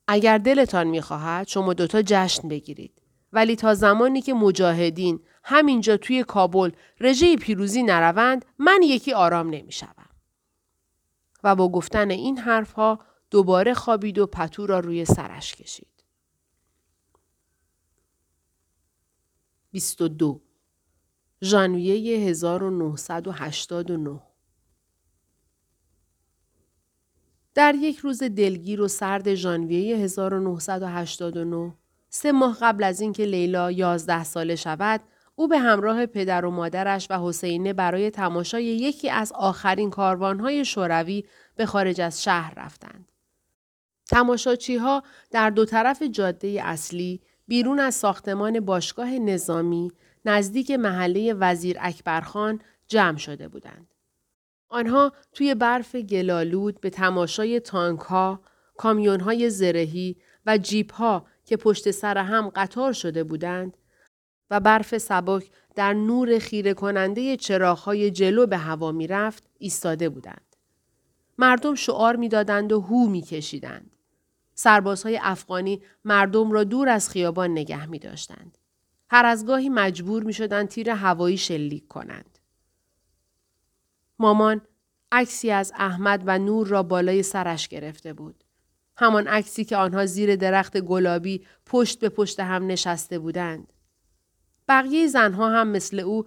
اگر 0.08 0.38
دلتان 0.38 0.86
می 0.86 1.00
خواهد 1.00 1.48
شما 1.48 1.74
دوتا 1.74 2.02
جشن 2.06 2.48
بگیرید. 2.48 3.02
ولی 3.32 3.56
تا 3.56 3.74
زمانی 3.74 4.22
که 4.22 4.34
مجاهدین 4.34 5.20
همینجا 5.44 5.96
توی 5.96 6.24
کابل 6.24 6.70
رژه 7.00 7.36
پیروزی 7.36 7.82
نروند 7.82 8.44
من 8.58 8.80
یکی 8.82 9.12
آرام 9.12 9.50
نمی 9.50 9.72
شوم. 9.72 10.08
و 11.44 11.54
با 11.56 11.68
گفتن 11.68 12.10
این 12.10 12.38
حرفها 12.38 12.98
دوباره 13.30 13.74
خوابید 13.74 14.18
و 14.18 14.26
پتو 14.26 14.66
را 14.66 14.80
روی 14.80 15.04
سرش 15.04 15.54
کشید. 15.54 16.04
22 19.70 20.40
ژانویه 21.42 22.18
1989 22.28 24.20
در 27.54 27.74
یک 27.74 27.98
روز 27.98 28.22
دلگیر 28.22 28.80
و 28.80 28.88
سرد 28.88 29.34
ژانویه 29.34 29.96
1989 29.96 31.74
سه 32.08 32.32
ماه 32.32 32.58
قبل 32.60 32.84
از 32.84 33.00
اینکه 33.00 33.24
لیلا 33.24 33.70
یازده 33.70 34.24
ساله 34.24 34.56
شود 34.56 35.00
او 35.34 35.48
به 35.48 35.58
همراه 35.58 36.06
پدر 36.06 36.44
و 36.44 36.50
مادرش 36.50 37.06
و 37.10 37.28
حسینه 37.28 37.72
برای 37.72 38.10
تماشای 38.10 38.64
یکی 38.64 39.10
از 39.10 39.32
آخرین 39.32 39.90
کاروانهای 39.90 40.64
شوروی 40.64 41.24
به 41.56 41.66
خارج 41.66 42.00
از 42.00 42.22
شهر 42.22 42.54
رفتند. 42.56 43.12
تماشاچی 44.06 44.76
ها 44.76 45.02
در 45.30 45.50
دو 45.50 45.64
طرف 45.64 46.02
جاده 46.02 46.60
اصلی 46.64 47.20
بیرون 47.48 47.80
از 47.80 47.94
ساختمان 47.94 48.60
باشگاه 48.60 49.10
نظامی 49.10 49.92
نزدیک 50.24 50.70
محله 50.70 51.34
وزیر 51.34 51.76
اکبرخان 51.80 52.60
جمع 52.88 53.18
شده 53.18 53.48
بودند. 53.48 53.91
آنها 54.72 55.12
توی 55.32 55.54
برف 55.54 55.94
گلالود 55.94 56.80
به 56.80 56.90
تماشای 56.90 57.60
تانک 57.60 58.00
ها، 58.00 58.40
کامیون 58.76 59.20
های 59.20 59.50
زرهی 59.50 60.16
و 60.46 60.58
جیپ 60.58 60.94
ها 60.94 61.26
که 61.44 61.56
پشت 61.56 61.90
سر 61.90 62.18
هم 62.18 62.48
قطار 62.48 62.92
شده 62.92 63.24
بودند 63.24 63.76
و 64.50 64.60
برف 64.60 64.98
سبک 64.98 65.50
در 65.74 65.92
نور 65.92 66.38
خیره 66.38 66.74
کننده 66.74 67.36
های 67.84 68.10
جلو 68.10 68.46
به 68.46 68.56
هوا 68.56 68.92
می 68.92 69.06
رفت 69.06 69.48
ایستاده 69.58 70.08
بودند. 70.08 70.56
مردم 71.38 71.74
شعار 71.74 72.16
می‌دادند 72.16 72.72
و 72.72 72.80
هو 72.80 73.06
میکشیدند. 73.06 73.90
سربازهای 74.54 75.18
افغانی 75.22 75.82
مردم 76.04 76.52
را 76.52 76.64
دور 76.64 76.88
از 76.88 77.10
خیابان 77.10 77.50
نگه 77.50 77.86
می 77.86 77.98
داشتند. 77.98 78.58
هر 79.10 79.26
از 79.26 79.46
گاهی 79.46 79.68
مجبور 79.68 80.22
می 80.22 80.32
شدند 80.32 80.68
تیر 80.68 80.90
هوایی 80.90 81.36
شلیک 81.36 81.88
کنند. 81.88 82.31
مامان 84.22 84.60
عکسی 85.12 85.50
از 85.50 85.72
احمد 85.76 86.22
و 86.26 86.38
نور 86.38 86.66
را 86.66 86.82
بالای 86.82 87.22
سرش 87.22 87.68
گرفته 87.68 88.12
بود. 88.12 88.44
همان 88.96 89.26
عکسی 89.26 89.64
که 89.64 89.76
آنها 89.76 90.06
زیر 90.06 90.36
درخت 90.36 90.80
گلابی 90.80 91.46
پشت 91.66 92.00
به 92.00 92.08
پشت 92.08 92.40
هم 92.40 92.66
نشسته 92.66 93.18
بودند. 93.18 93.72
بقیه 94.68 95.06
زنها 95.06 95.50
هم 95.50 95.68
مثل 95.68 96.00
او 96.00 96.26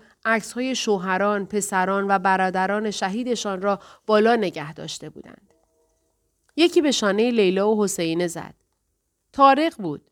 های 0.55 0.75
شوهران، 0.75 1.45
پسران 1.45 2.05
و 2.09 2.19
برادران 2.19 2.91
شهیدشان 2.91 3.61
را 3.61 3.79
بالا 4.05 4.35
نگه 4.35 4.73
داشته 4.73 5.09
بودند. 5.09 5.53
یکی 6.55 6.81
به 6.81 6.91
شانه 6.91 7.31
لیلا 7.31 7.69
و 7.69 7.83
حسینه 7.83 8.27
زد. 8.27 8.55
تارق 9.33 9.73
بود. 9.77 10.11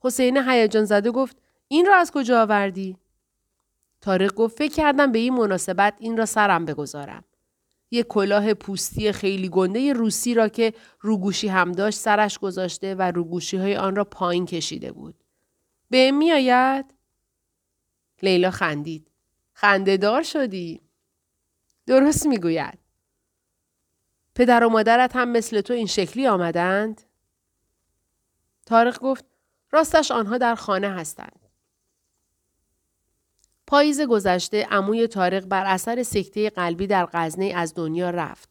حسینه 0.00 0.50
هیجان 0.50 0.84
زده 0.84 1.10
گفت 1.10 1.36
این 1.68 1.86
را 1.86 1.96
از 1.96 2.10
کجا 2.10 2.42
آوردی؟ 2.42 2.96
تارق 4.00 4.34
گفت 4.34 4.58
فکر 4.58 4.74
کردم 4.74 5.12
به 5.12 5.18
این 5.18 5.34
مناسبت 5.34 5.94
این 5.98 6.16
را 6.16 6.26
سرم 6.26 6.64
بگذارم. 6.64 7.24
یک 7.90 8.06
کلاه 8.06 8.54
پوستی 8.54 9.12
خیلی 9.12 9.48
گنده 9.48 9.92
روسی 9.92 10.34
را 10.34 10.48
که 10.48 10.74
روگوشی 11.00 11.48
هم 11.48 11.72
داشت 11.72 11.98
سرش 11.98 12.38
گذاشته 12.38 12.94
و 12.94 13.02
روگوشی 13.02 13.56
های 13.56 13.76
آن 13.76 13.96
را 13.96 14.04
پایین 14.04 14.46
کشیده 14.46 14.92
بود. 14.92 15.14
به 15.90 16.10
می 16.10 16.32
آید؟ 16.32 16.94
لیلا 18.22 18.50
خندید. 18.50 19.10
خنده 19.52 19.96
دار 19.96 20.22
شدی؟ 20.22 20.80
درست 21.86 22.26
می‌گوید. 22.26 22.78
پدر 24.34 24.64
و 24.64 24.68
مادرت 24.68 25.16
هم 25.16 25.28
مثل 25.28 25.60
تو 25.60 25.72
این 25.72 25.86
شکلی 25.86 26.26
آمدند؟ 26.26 27.02
تارق 28.66 28.98
گفت 28.98 29.24
راستش 29.70 30.10
آنها 30.10 30.38
در 30.38 30.54
خانه 30.54 30.88
هستند. 30.90 31.45
پاییز 33.66 34.00
گذشته 34.00 34.66
عموی 34.70 35.06
تارق 35.06 35.44
بر 35.44 35.64
اثر 35.66 36.02
سکته 36.02 36.50
قلبی 36.50 36.86
در 36.86 37.08
غزنه 37.12 37.52
از 37.56 37.74
دنیا 37.74 38.10
رفت 38.10 38.48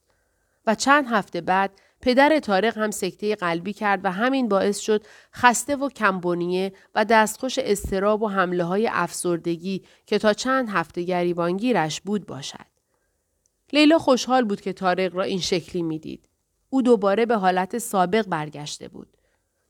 و 0.68 0.76
چند 0.76 1.06
هفته 1.08 1.42
بعد 1.42 1.72
پدر 2.02 2.40
تارق 2.40 2.78
هم 2.78 2.92
سکته 2.92 3.36
قلبی 3.36 3.74
کرد 3.74 4.06
و 4.06 4.12
همین 4.12 4.48
باعث 4.48 4.80
شد 4.80 5.06
خسته 5.34 5.76
و 5.76 5.90
کمبونیه 5.90 6.74
و 6.96 7.06
دستخوش 7.06 7.60
استراب 7.60 8.22
و 8.22 8.28
حمله 8.28 8.64
های 8.64 8.90
افسردگی 8.92 9.84
که 10.06 10.18
تا 10.18 10.34
چند 10.34 10.70
هفته 10.70 11.04
گریبانگیرش 11.04 12.02
بود 12.02 12.26
باشد. 12.26 12.66
لیلا 13.74 14.00
خوشحال 14.00 14.44
بود 14.44 14.62
که 14.62 14.74
تارق 14.74 15.16
را 15.16 15.24
این 15.24 15.40
شکلی 15.40 15.82
می‌دید. 15.82 16.30
او 16.70 16.82
دوباره 16.82 17.26
به 17.26 17.36
حالت 17.36 17.78
سابق 17.78 18.28
برگشته 18.28 18.88
بود. 18.88 19.15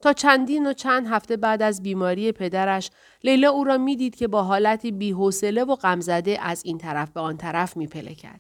تا 0.01 0.13
چندین 0.13 0.67
و 0.67 0.73
چند 0.73 1.07
هفته 1.07 1.37
بعد 1.37 1.61
از 1.61 1.83
بیماری 1.83 2.31
پدرش 2.31 2.91
لیلا 3.23 3.49
او 3.49 3.63
را 3.63 3.77
می‌دید 3.77 4.15
که 4.15 4.27
با 4.27 4.43
حالتی 4.43 4.91
بیحوصله 4.91 5.63
و 5.63 5.75
غمزده 5.75 6.37
از 6.41 6.65
این 6.65 6.77
طرف 6.77 7.11
به 7.11 7.19
آن 7.19 7.37
طرف 7.37 7.77
میپلکد 7.77 8.39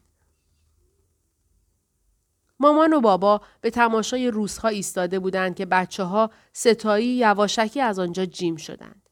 مامان 2.59 2.93
و 2.93 3.01
بابا 3.01 3.41
به 3.61 3.69
تماشای 3.69 4.31
روزها 4.31 4.67
ایستاده 4.67 5.19
بودند 5.19 5.55
که 5.55 5.65
بچه 5.65 6.03
ها 6.03 6.31
ستایی 6.53 7.07
یواشکی 7.07 7.81
از 7.81 7.99
آنجا 7.99 8.25
جیم 8.25 8.55
شدند. 8.55 9.09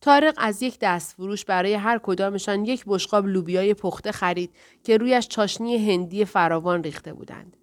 تارق 0.00 0.34
از 0.36 0.62
یک 0.62 0.78
دست 0.80 1.16
فروش 1.16 1.44
برای 1.44 1.74
هر 1.74 2.00
کدامشان 2.02 2.64
یک 2.64 2.84
بشقاب 2.86 3.26
لوبیای 3.26 3.74
پخته 3.74 4.12
خرید 4.12 4.54
که 4.84 4.96
رویش 4.96 5.28
چاشنی 5.28 5.92
هندی 5.92 6.24
فراوان 6.24 6.82
ریخته 6.82 7.12
بودند. 7.12 7.56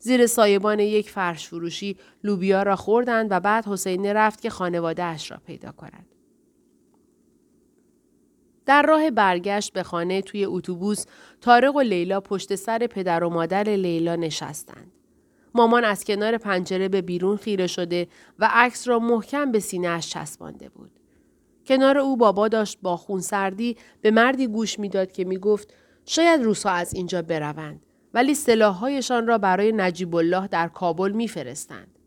زیر 0.00 0.26
سایبان 0.26 0.80
یک 0.80 1.10
فرش 1.10 1.48
فروشی 1.48 1.96
لوبیا 2.24 2.62
را 2.62 2.76
خوردند 2.76 3.28
و 3.30 3.40
بعد 3.40 3.66
حسینه 3.66 4.12
رفت 4.12 4.40
که 4.40 4.50
خانواده 4.50 5.02
اش 5.02 5.30
را 5.30 5.38
پیدا 5.46 5.72
کند. 5.72 6.06
در 8.66 8.82
راه 8.82 9.10
برگشت 9.10 9.72
به 9.72 9.82
خانه 9.82 10.22
توی 10.22 10.44
اتوبوس 10.44 11.04
تارق 11.40 11.76
و 11.76 11.80
لیلا 11.80 12.20
پشت 12.20 12.54
سر 12.54 12.86
پدر 12.86 13.24
و 13.24 13.30
مادر 13.30 13.62
لیلا 13.62 14.16
نشستند. 14.16 14.92
مامان 15.54 15.84
از 15.84 16.04
کنار 16.04 16.38
پنجره 16.38 16.88
به 16.88 17.02
بیرون 17.02 17.36
خیره 17.36 17.66
شده 17.66 18.08
و 18.38 18.48
عکس 18.52 18.88
را 18.88 18.98
محکم 18.98 19.52
به 19.52 19.60
سینهاش 19.60 20.10
چسبانده 20.10 20.68
بود. 20.68 20.90
کنار 21.66 21.98
او 21.98 22.16
بابا 22.16 22.48
داشت 22.48 22.78
با 22.82 22.96
خونسردی 22.96 23.76
به 24.00 24.10
مردی 24.10 24.46
گوش 24.46 24.78
می‌داد 24.78 25.12
که 25.12 25.24
می‌گفت 25.24 25.74
شاید 26.06 26.42
روسا 26.42 26.70
از 26.70 26.94
اینجا 26.94 27.22
بروند 27.22 27.86
ولی 28.14 28.34
سلاحهایشان 28.34 29.26
را 29.26 29.38
برای 29.38 29.72
نجیب 29.72 30.14
الله 30.14 30.46
در 30.46 30.68
کابل 30.68 31.12
میفرستند. 31.12 31.98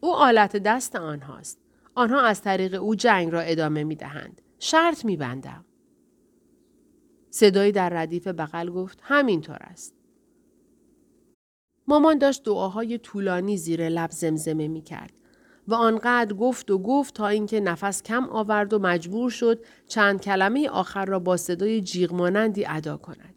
او 0.00 0.14
آلت 0.14 0.56
دست 0.56 0.96
آنهاست. 0.96 1.58
آنها 1.94 2.20
از 2.20 2.42
طریق 2.42 2.82
او 2.82 2.94
جنگ 2.94 3.32
را 3.32 3.40
ادامه 3.40 3.84
می 3.84 3.96
دهند. 3.96 4.42
شرط 4.58 5.04
می 5.04 5.16
بندم. 5.16 5.64
صدایی 7.30 7.72
در 7.72 7.88
ردیف 7.88 8.26
بغل 8.26 8.70
گفت 8.70 8.98
همینطور 9.02 9.58
است. 9.60 9.94
مامان 11.88 12.18
داشت 12.18 12.44
دعاهای 12.44 12.98
طولانی 12.98 13.56
زیر 13.56 13.88
لب 13.88 14.10
زمزمه 14.10 14.68
می 14.68 14.82
کرد 14.82 15.12
و 15.68 15.74
آنقدر 15.74 16.34
گفت 16.34 16.70
و 16.70 16.78
گفت 16.78 17.14
تا 17.14 17.28
اینکه 17.28 17.60
نفس 17.60 18.02
کم 18.02 18.28
آورد 18.28 18.72
و 18.72 18.78
مجبور 18.78 19.30
شد 19.30 19.64
چند 19.88 20.20
کلمه 20.20 20.68
آخر 20.68 21.04
را 21.04 21.18
با 21.18 21.36
صدای 21.36 21.80
جیغمانندی 21.80 22.66
ادا 22.66 22.96
کند. 22.96 23.34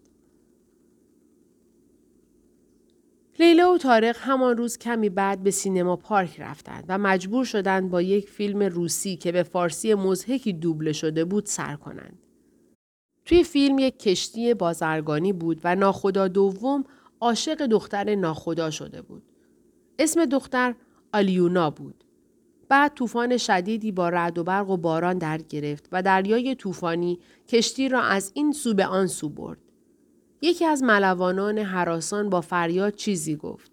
لیلا 3.39 3.73
و 3.73 3.77
تارق 3.77 4.17
همان 4.19 4.57
روز 4.57 4.77
کمی 4.77 5.09
بعد 5.09 5.43
به 5.43 5.51
سینما 5.51 5.95
پارک 5.95 6.39
رفتند 6.39 6.85
و 6.87 6.97
مجبور 6.97 7.45
شدند 7.45 7.89
با 7.91 8.01
یک 8.01 8.29
فیلم 8.29 8.63
روسی 8.63 9.15
که 9.15 9.31
به 9.31 9.43
فارسی 9.43 9.93
مزهکی 9.93 10.53
دوبله 10.53 10.91
شده 10.91 11.25
بود 11.25 11.45
سر 11.45 11.75
کنند. 11.75 12.19
توی 13.25 13.43
فیلم 13.43 13.79
یک 13.79 13.99
کشتی 13.99 14.53
بازرگانی 14.53 15.33
بود 15.33 15.61
و 15.63 15.75
ناخدا 15.75 16.27
دوم 16.27 16.83
عاشق 17.21 17.65
دختر 17.65 18.15
ناخدا 18.15 18.71
شده 18.71 19.01
بود. 19.01 19.23
اسم 19.99 20.25
دختر 20.25 20.75
آلیونا 21.13 21.69
بود. 21.69 22.03
بعد 22.69 22.93
طوفان 22.93 23.37
شدیدی 23.37 23.91
با 23.91 24.09
رعد 24.09 24.37
و 24.37 24.43
برق 24.43 24.69
و 24.69 24.77
باران 24.77 25.17
در 25.17 25.37
گرفت 25.37 25.89
و 25.91 26.01
دریای 26.01 26.55
طوفانی 26.55 27.19
کشتی 27.47 27.89
را 27.89 28.01
از 28.01 28.31
این 28.35 28.51
سو 28.51 28.73
به 28.73 28.85
آن 28.85 29.07
سو 29.07 29.29
برد. 29.29 29.57
یکی 30.45 30.65
از 30.65 30.83
ملوانان 30.83 31.57
حراسان 31.57 32.29
با 32.29 32.41
فریاد 32.41 32.95
چیزی 32.95 33.35
گفت. 33.35 33.71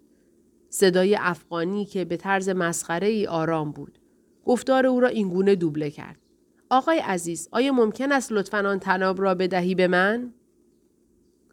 صدای 0.69 1.15
افغانی 1.15 1.85
که 1.85 2.05
به 2.05 2.17
طرز 2.17 2.49
مسخره 2.49 3.07
ای 3.07 3.27
آرام 3.27 3.71
بود. 3.71 3.99
گفتار 4.45 4.87
او 4.87 4.99
را 4.99 5.07
اینگونه 5.07 5.55
دوبله 5.55 5.89
کرد. 5.89 6.17
آقای 6.69 6.99
عزیز، 6.99 7.49
آیا 7.51 7.73
ممکن 7.73 8.11
است 8.11 8.31
لطفا 8.31 8.57
آن 8.57 8.79
تناب 8.79 9.21
را 9.21 9.35
بدهی 9.35 9.75
به 9.75 9.87
من؟ 9.87 10.33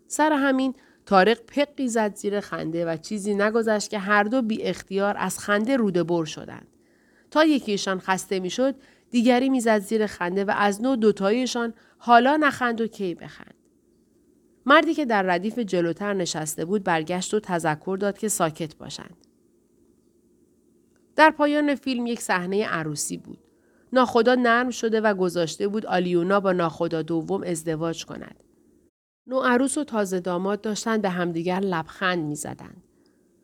سر 0.07 0.33
همین 0.33 0.74
تارق 1.07 1.40
پقی 1.40 1.88
زد 1.88 2.14
زیر 2.14 2.40
خنده 2.40 2.87
و 2.87 2.96
چیزی 2.96 3.35
نگذشت 3.35 3.90
که 3.90 3.98
هر 3.98 4.24
دو 4.24 4.42
بی 4.42 4.62
اختیار 4.62 5.14
از 5.18 5.38
خنده 5.38 5.76
روده 5.76 6.02
بر 6.02 6.24
شدند. 6.24 6.66
تا 7.31 7.44
یکیشان 7.44 8.00
خسته 8.00 8.40
می‌شد 8.40 8.74
دیگری 9.11 9.48
می‌زد 9.48 9.78
زیر 9.78 10.07
خنده 10.07 10.44
و 10.44 10.52
از 10.57 10.83
نو 10.83 10.96
دوتایشان 10.96 11.74
حالا 11.98 12.37
نخند 12.37 12.81
و 12.81 12.87
کی 12.87 13.14
بخند. 13.14 13.57
مردی 14.68 14.94
که 14.94 15.04
در 15.04 15.22
ردیف 15.22 15.59
جلوتر 15.59 16.14
نشسته 16.14 16.64
بود 16.64 16.85
برگشت 16.85 17.35
و 17.35 17.40
تذکر 17.40 17.96
داد 18.00 18.18
که 18.18 18.28
ساکت 18.28 18.76
باشند. 18.76 19.16
در 21.16 21.31
پایان 21.31 21.74
فیلم 21.74 22.07
یک 22.07 22.20
صحنه 22.20 22.66
عروسی 22.66 23.16
بود. 23.16 23.38
ناخدا 23.92 24.35
نرم 24.35 24.70
شده 24.70 25.00
و 25.00 25.14
گذاشته 25.14 25.68
بود 25.68 25.87
آلیونا 25.87 26.40
با 26.40 26.52
ناخدا 26.52 27.02
دوم 27.02 27.42
ازدواج 27.42 28.04
کند. 28.04 28.44
نو 29.26 29.40
عروس 29.40 29.78
و 29.78 29.85
تازه 29.85 30.20
داماد 30.20 30.61
داشتند 30.61 31.02
به 31.02 31.09
همدیگر 31.09 31.61
لبخند 31.61 32.24
می 32.24 32.37
زدند. 32.37 32.83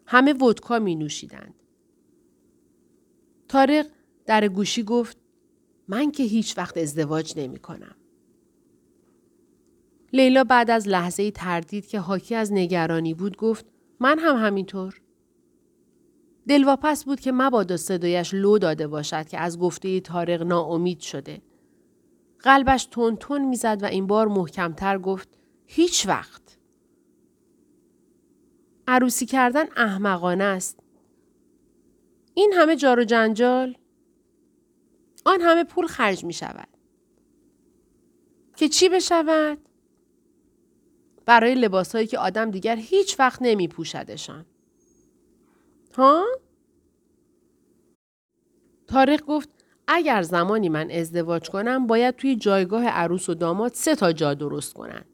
همه 0.07 0.33
ودکا 0.33 0.79
می 0.79 0.97
نوشیدند. 0.97 1.55
تارق 3.49 3.87
در 4.27 4.49
گوشی 4.49 4.83
گفت 4.83 5.17
من 5.89 6.11
که 6.11 6.23
هیچ 6.23 6.59
وقت 6.59 6.79
ازدواج 6.79 7.35
نمی 7.37 7.59
کنم. 7.59 7.97
لیلا 10.15 10.45
بعد 10.45 10.71
از 10.71 10.89
لحظه 10.89 11.31
تردید 11.31 11.87
که 11.87 12.01
حاکی 12.01 12.35
از 12.35 12.53
نگرانی 12.53 13.15
بود 13.15 13.37
گفت 13.37 13.67
من 14.01 14.19
هم 14.19 14.37
همینطور. 14.37 15.01
دلواپس 16.49 17.05
بود 17.05 17.21
که 17.21 17.33
مبادا 17.33 17.77
صدایش 17.77 18.35
لو 18.35 18.59
داده 18.59 18.87
باشد 18.87 19.29
که 19.29 19.39
از 19.39 19.59
گفته 19.59 20.01
تارق 20.01 20.43
ناامید 20.43 21.01
شده. 21.01 21.43
قلبش 22.39 22.89
تون 22.91 23.17
تون 23.17 23.45
می‌زد 23.45 23.79
و 23.83 23.87
این 23.87 24.07
بار 24.07 24.29
محکمتر 24.29 24.99
گفت 24.99 25.29
هیچ 25.67 26.07
وقت. 26.07 26.59
عروسی 28.89 29.27
کردن 29.27 29.65
احمقانه 29.77 30.45
است. 30.45 30.81
این 32.35 32.53
همه 32.57 32.77
جار 32.77 33.01
و 33.01 33.05
جنجال 33.05 33.77
آن 35.25 35.41
همه 35.41 35.65
پول 35.65 35.87
خرج 35.87 36.25
می 36.25 36.33
شود. 36.33 36.69
که 38.57 38.69
چی 38.69 38.89
بشود؟ 38.89 39.59
برای 41.27 41.55
لباسهایی 41.55 42.07
که 42.07 42.19
آدم 42.19 42.51
دیگر 42.51 42.77
هیچ 42.77 43.21
وقت 43.21 43.39
نمی 43.43 43.69
پوشدشان. 43.69 44.45
ها؟ 45.97 46.25
تاریخ 48.87 49.21
گفت 49.27 49.49
اگر 49.89 50.23
زمانی 50.23 50.69
من 50.69 50.91
ازدواج 50.91 51.51
کنم 51.51 51.87
باید 51.87 52.17
توی 52.17 52.37
جایگاه 52.37 52.87
عروس 52.87 53.29
و 53.29 53.35
داماد 53.35 53.73
سه 53.75 53.95
تا 53.95 54.13
جا 54.13 54.35
درست 54.35 54.75
کنن. 54.75 55.05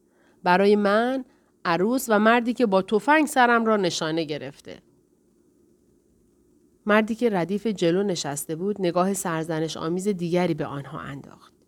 برای 0.42 0.76
من، 0.76 1.24
عروس 1.64 2.06
و 2.08 2.18
مردی 2.18 2.54
که 2.54 2.66
با 2.66 2.82
تفنگ 2.82 3.26
سرم 3.26 3.64
را 3.64 3.76
نشانه 3.76 4.24
گرفته. 4.24 4.82
مردی 6.86 7.14
که 7.14 7.30
ردیف 7.30 7.66
جلو 7.66 8.02
نشسته 8.02 8.56
بود 8.56 8.76
نگاه 8.78 9.14
سرزنش 9.14 9.76
آمیز 9.76 10.08
دیگری 10.08 10.54
به 10.54 10.66
آنها 10.66 11.00
انداخت. 11.00 11.59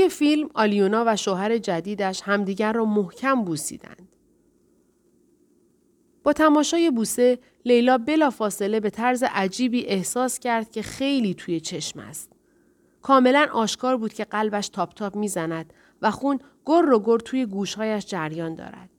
توی 0.00 0.08
فیلم 0.08 0.48
آلیونا 0.54 1.04
و 1.06 1.16
شوهر 1.16 1.58
جدیدش 1.58 2.22
همدیگر 2.24 2.72
را 2.72 2.84
محکم 2.84 3.44
بوسیدند. 3.44 4.08
با 6.22 6.32
تماشای 6.32 6.90
بوسه 6.90 7.38
لیلا 7.64 7.98
بلا 7.98 8.30
فاصله 8.30 8.80
به 8.80 8.90
طرز 8.90 9.22
عجیبی 9.22 9.86
احساس 9.86 10.38
کرد 10.38 10.70
که 10.70 10.82
خیلی 10.82 11.34
توی 11.34 11.60
چشم 11.60 12.00
است. 12.00 12.32
کاملا 13.02 13.46
آشکار 13.52 13.96
بود 13.96 14.12
که 14.12 14.24
قلبش 14.24 14.68
تاپ 14.68 14.94
تاپ 14.94 15.16
می‌زند 15.16 15.72
و 16.02 16.10
خون 16.10 16.38
گر 16.66 16.92
و 16.92 17.02
گر 17.04 17.18
توی 17.18 17.46
گوشهایش 17.46 18.06
جریان 18.06 18.54
دارد. 18.54 18.90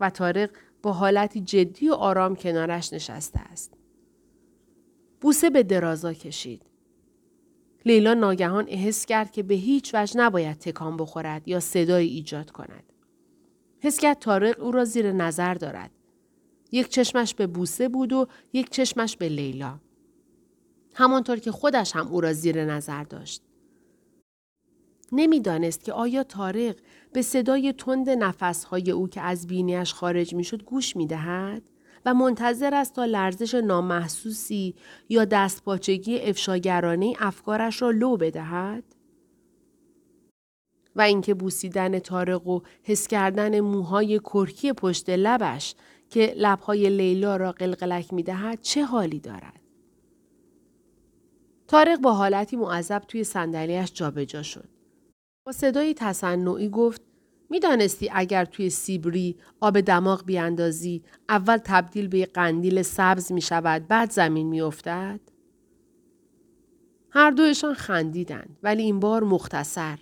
و 0.00 0.10
تارق 0.10 0.50
با 0.82 0.92
حالتی 0.92 1.40
جدی 1.40 1.88
و 1.88 1.92
آرام 1.92 2.36
کنارش 2.36 2.92
نشسته 2.92 3.40
است. 3.40 3.74
بوسه 5.20 5.50
به 5.50 5.62
درازا 5.62 6.12
کشید. 6.12 6.62
لیلا 7.86 8.14
ناگهان 8.14 8.64
احس 8.68 9.06
کرد 9.06 9.30
که 9.30 9.42
به 9.42 9.54
هیچ 9.54 9.90
وجه 9.94 10.20
نباید 10.20 10.58
تکان 10.58 10.96
بخورد 10.96 11.48
یا 11.48 11.60
صدایی 11.60 12.08
ایجاد 12.08 12.50
کند. 12.50 12.92
حس 13.80 13.98
کرد 13.98 14.18
تارق 14.18 14.60
او 14.60 14.70
را 14.70 14.84
زیر 14.84 15.12
نظر 15.12 15.54
دارد. 15.54 15.90
یک 16.72 16.88
چشمش 16.88 17.34
به 17.34 17.46
بوسه 17.46 17.88
بود 17.88 18.12
و 18.12 18.26
یک 18.52 18.70
چشمش 18.70 19.16
به 19.16 19.28
لیلا. 19.28 19.80
همانطور 20.94 21.38
که 21.38 21.52
خودش 21.52 21.96
هم 21.96 22.08
او 22.08 22.20
را 22.20 22.32
زیر 22.32 22.64
نظر 22.64 23.04
داشت. 23.04 23.42
نمی‌دانست 25.12 25.84
که 25.84 25.92
آیا 25.92 26.22
تارق 26.22 26.76
به 27.12 27.22
صدای 27.22 27.72
تند 27.72 28.10
نفسهای 28.10 28.90
او 28.90 29.08
که 29.08 29.20
از 29.20 29.46
بینیش 29.46 29.94
خارج 29.94 30.34
می‌شد 30.34 30.62
گوش 30.62 30.96
می 30.96 31.06
دهد 31.06 31.62
و 32.04 32.14
منتظر 32.14 32.74
است 32.74 32.94
تا 32.94 33.04
لرزش 33.04 33.54
نامحسوسی 33.54 34.74
یا 35.08 35.24
دستپاچگی 35.24 36.20
افشاگرانه 36.20 37.14
افکارش 37.18 37.82
را 37.82 37.90
لو 37.90 38.16
بدهد؟ 38.16 38.84
و 40.96 41.00
اینکه 41.00 41.34
بوسیدن 41.34 41.98
تارق 41.98 42.46
و 42.46 42.60
حس 42.82 43.06
کردن 43.06 43.60
موهای 43.60 44.20
کرکی 44.24 44.72
پشت 44.72 45.10
لبش 45.10 45.74
که 46.10 46.34
لبهای 46.36 46.90
لیلا 46.90 47.36
را 47.36 47.52
قلقلک 47.52 48.12
می 48.12 48.22
دهد 48.22 48.60
چه 48.60 48.84
حالی 48.84 49.20
دارد؟ 49.20 49.60
تارق 51.68 52.00
با 52.00 52.12
حالتی 52.12 52.56
معذب 52.56 53.02
توی 53.08 53.24
صندلیاش 53.24 53.92
جابجا 53.92 54.42
شد. 54.42 54.68
با 55.46 55.52
صدایی 55.52 55.94
تصنعی 55.94 56.68
گفت 56.68 57.02
می‌دانستی 57.50 58.10
اگر 58.12 58.44
توی 58.44 58.70
سیبری 58.70 59.36
آب 59.60 59.80
دماغ 59.80 60.24
بیاندازی 60.24 61.02
اول 61.28 61.56
تبدیل 61.56 62.08
به 62.08 62.26
قندیل 62.26 62.82
سبز 62.82 63.32
می 63.32 63.40
شود 63.40 63.88
بعد 63.88 64.10
زمین 64.10 64.46
می 64.46 64.60
افتد؟ 64.60 65.20
هر 67.10 67.30
دوشان 67.30 67.74
خندیدند 67.74 68.58
ولی 68.62 68.82
این 68.82 69.00
بار 69.00 69.24
مختصر 69.24 69.98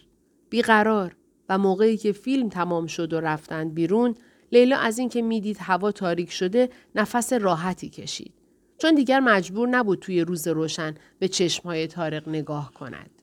بیقرار 0.50 1.16
و 1.48 1.59
موقعی 1.59 1.96
که 1.96 2.12
فیلم 2.12 2.48
تمام 2.48 2.87
شد 2.87 3.12
و 3.12 3.20
رفتند 3.20 3.74
بیرون 3.74 4.14
لیلا 4.52 4.78
از 4.78 4.98
اینکه 4.98 5.22
می‌دید 5.22 5.57
هوا 5.61 5.92
تاریک 5.92 6.31
شده 6.33 6.70
نفس 6.94 7.33
راحتی 7.33 7.88
کشید 7.88 8.33
چون 8.78 8.94
دیگر 8.94 9.20
مجبور 9.20 9.68
نبود 9.68 9.98
توی 9.98 10.20
روز 10.20 10.48
روشن 10.48 10.94
به 11.18 11.28
چشمهای 11.28 11.87
تارق 11.87 12.28
نگاه 12.28 12.72
کند. 12.72 13.21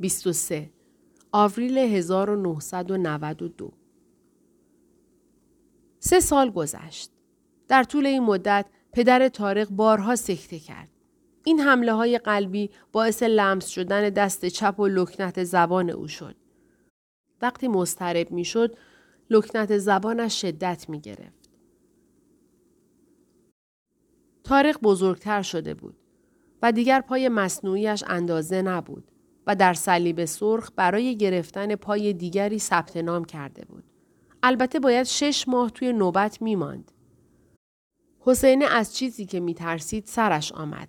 23 0.00 0.70
آوریل 1.32 1.78
1992 1.78 3.72
سه 5.98 6.20
سال 6.20 6.50
گذشت. 6.50 7.10
در 7.68 7.84
طول 7.84 8.06
این 8.06 8.22
مدت 8.22 8.66
پدر 8.92 9.28
تارق 9.28 9.68
بارها 9.68 10.16
سکته 10.16 10.58
کرد. 10.58 10.88
این 11.44 11.60
حمله 11.60 11.92
های 11.92 12.18
قلبی 12.18 12.70
باعث 12.92 13.22
لمس 13.22 13.66
شدن 13.66 14.10
دست 14.10 14.46
چپ 14.46 14.80
و 14.80 14.86
لکنت 14.86 15.44
زبان 15.44 15.90
او 15.90 16.08
شد. 16.08 16.36
وقتی 17.42 17.68
مسترب 17.68 18.30
می 18.30 18.44
شد، 18.44 18.76
لکنت 19.30 19.78
زبانش 19.78 20.40
شدت 20.40 20.88
می 20.88 21.00
گرفت. 21.00 21.50
تارق 24.44 24.80
بزرگتر 24.82 25.42
شده 25.42 25.74
بود 25.74 25.96
و 26.62 26.72
دیگر 26.72 27.00
پای 27.00 27.28
مصنوعیش 27.28 28.04
اندازه 28.06 28.62
نبود 28.62 29.12
و 29.46 29.56
در 29.56 29.74
صلیب 29.74 30.24
سرخ 30.24 30.70
برای 30.76 31.16
گرفتن 31.16 31.74
پای 31.74 32.12
دیگری 32.12 32.58
ثبت 32.58 32.96
نام 32.96 33.24
کرده 33.24 33.64
بود. 33.64 33.84
البته 34.42 34.80
باید 34.80 35.06
شش 35.06 35.48
ماه 35.48 35.70
توی 35.70 35.92
نوبت 35.92 36.42
می 36.42 36.56
ماند. 36.56 36.92
حسین 38.20 38.64
از 38.64 38.96
چیزی 38.96 39.26
که 39.26 39.40
می 39.40 39.54
ترسید 39.54 40.06
سرش 40.06 40.52
آمد. 40.52 40.88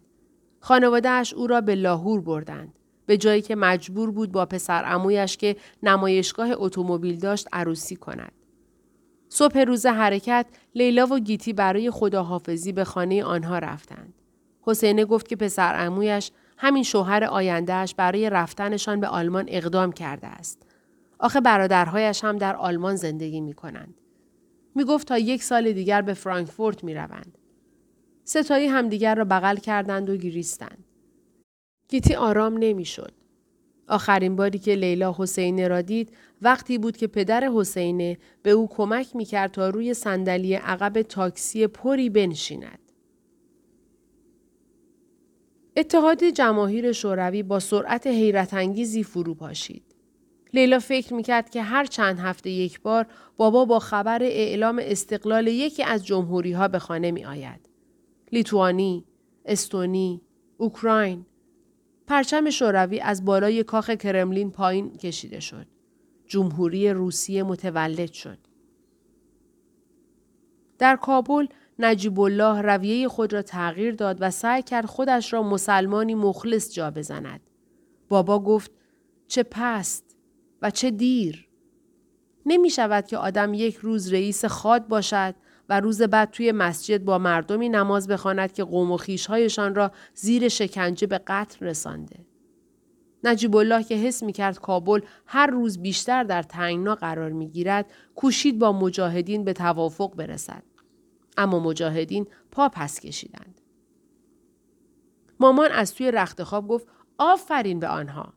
خانوادهش 0.60 1.34
او 1.34 1.48
را 1.48 1.62
به 1.62 1.76
لاهور 1.76 2.22
بردند. 2.22 2.80
به 3.06 3.18
جایی 3.18 3.42
که 3.42 3.56
مجبور 3.56 4.12
بود 4.12 4.32
با 4.32 4.46
پسر 4.46 4.84
امویش 4.86 5.38
که 5.38 5.56
نمایشگاه 5.84 6.50
اتومبیل 6.52 7.20
داشت 7.20 7.48
عروسی 7.54 7.96
کند. 7.96 8.32
صبح 9.30 9.60
روز 9.60 9.86
حرکت 9.86 10.46
لیلا 10.76 11.08
و 11.08 11.20
گیتی 11.20 11.54
برای 11.54 11.92
خداحافظی 11.92 12.72
به 12.72 12.84
خانه 12.84 13.24
آنها 13.24 13.60
رفتند. 13.60 14.14
حسینه 14.62 15.06
گفت 15.06 15.28
که 15.28 15.36
پسر 15.36 15.86
امویش 15.86 16.32
همین 16.58 16.84
شوهر 16.84 17.24
آیندهش 17.24 17.94
برای 17.98 18.30
رفتنشان 18.30 19.00
به 19.00 19.08
آلمان 19.08 19.46
اقدام 19.48 19.92
کرده 19.92 20.28
است. 20.28 20.62
آخه 21.20 21.42
برادرهایش 21.42 22.24
هم 22.24 22.38
در 22.38 22.56
آلمان 22.56 22.96
زندگی 22.96 23.42
می 23.42 23.54
کنند. 23.54 23.96
می 24.76 24.84
گفت 24.84 25.08
تا 25.08 25.18
یک 25.18 25.44
سال 25.44 25.72
دیگر 25.72 26.02
به 26.02 26.14
فرانکفورت 26.14 26.84
می 26.84 26.94
روند. 26.94 27.38
ستایی 28.24 28.68
همدیگر 28.68 29.16
را 29.16 29.26
بغل 29.26 29.56
کردند 29.56 30.10
و 30.10 30.18
گریستند. 30.18 30.84
گیتی 31.90 32.16
آرام 32.16 32.58
نمی‌شد. 32.60 33.12
آخرین 33.88 34.36
باری 34.36 34.60
که 34.60 34.76
لیلا 34.76 35.16
حسینه 35.18 35.68
را 35.68 35.82
دید 35.82 36.14
وقتی 36.42 36.78
بود 36.78 36.98
که 36.98 37.08
پدر 37.08 37.52
حسینه 37.56 38.18
به 38.44 38.52
او 38.52 38.68
کمک 38.68 39.16
می‌کرد 39.16 39.52
تا 39.52 39.70
روی 39.70 39.94
صندلی 39.94 40.54
عقب 40.54 41.02
تاکسی 41.02 41.68
پری 41.68 42.10
بنشیند. 42.10 42.87
اتحاد 45.78 46.24
جماهیر 46.24 46.92
شوروی 46.92 47.44
با 47.44 47.60
سرعت 47.60 48.08
حیرت 48.08 48.54
انگیزی 48.54 49.04
فرو 49.04 49.34
پاشید. 49.34 49.84
لیلا 50.54 50.80
فکر 50.80 51.14
می‌کرد 51.14 51.50
که 51.50 51.62
هر 51.62 51.86
چند 51.86 52.20
هفته 52.20 52.50
یک 52.50 52.82
بار 52.82 53.08
بابا 53.38 53.66
با 53.66 53.80
خبر 53.80 54.24
اعلام 54.24 54.80
استقلال 54.84 55.48
یکی 55.48 55.84
از 55.84 56.06
جمهوری 56.06 56.52
ها 56.52 56.68
به 56.68 56.80
خانه 56.80 57.12
می 57.12 57.26
آید. 57.26 57.70
لیتوانی، 58.32 59.06
استونی، 59.46 60.22
اوکراین، 60.58 61.26
پرچم 62.08 62.50
شوروی 62.50 63.00
از 63.00 63.26
بالای 63.26 63.64
کاخ 63.64 63.90
کرملین 63.90 64.52
پایین 64.52 64.98
کشیده 64.98 65.40
شد. 65.40 65.68
جمهوری 66.28 66.90
روسیه 66.90 67.44
متولد 67.44 68.12
شد. 68.12 68.38
در 70.78 70.96
کابل 70.96 71.46
نجیب 71.80 72.20
الله 72.20 72.62
رویه 72.62 73.08
خود 73.08 73.34
را 73.34 73.42
تغییر 73.42 73.96
داد 73.96 74.18
و 74.20 74.32
سعی 74.32 74.62
کرد 74.62 74.86
خودش 74.86 75.34
را 75.34 75.44
مسلمانی 75.44 76.16
مخلص 76.16 76.74
جا 76.74 76.92
بزند. 76.92 77.42
بابا 78.10 78.40
گفت 78.40 78.72
چه 79.28 79.44
پست 79.44 80.16
و 80.62 80.72
چه 80.72 80.92
دیر. 80.92 81.48
نمی 82.46 82.70
شود 82.70 83.08
که 83.08 83.18
آدم 83.18 83.54
یک 83.54 83.76
روز 83.76 84.14
رئیس 84.14 84.46
خاد 84.46 84.88
باشد 84.88 85.36
و 85.70 85.80
روز 85.80 86.02
بعد 86.02 86.32
توی 86.32 86.52
مسجد 86.52 87.04
با 87.04 87.18
مردمی 87.18 87.70
نماز 87.70 88.08
بخواند 88.08 88.54
که 88.54 88.64
قوم 88.64 88.92
و 88.92 88.98
خیشهایشان 88.98 89.76
را 89.76 89.92
زیر 90.14 90.48
شکنجه 90.48 91.08
به 91.08 91.18
قتل 91.28 91.66
رسانده. 91.66 92.26
نجیب 93.24 93.56
الله 93.56 93.84
که 93.84 93.96
حس 93.96 94.24
می 94.24 94.34
کرد 94.34 94.60
کابل 94.60 95.02
هر 95.26 95.48
روز 95.48 95.82
بیشتر 95.82 96.24
در 96.24 96.44
تنگنا 96.44 96.96
قرار 96.96 97.32
می 97.32 97.50
گیرد 97.50 97.86
کوشید 98.16 98.60
با 98.60 98.72
مجاهدین 98.72 99.44
به 99.44 99.54
توافق 99.54 100.16
برسد. 100.16 100.64
اما 101.38 101.60
مجاهدین 101.60 102.28
پا 102.52 102.70
پس 102.70 103.00
کشیدند. 103.00 103.62
مامان 105.40 105.72
از 105.72 105.94
توی 105.94 106.12
رخت 106.12 106.44
خواب 106.44 106.68
گفت 106.68 106.88
آفرین 107.18 107.80
به 107.80 107.88
آنها. 107.88 108.34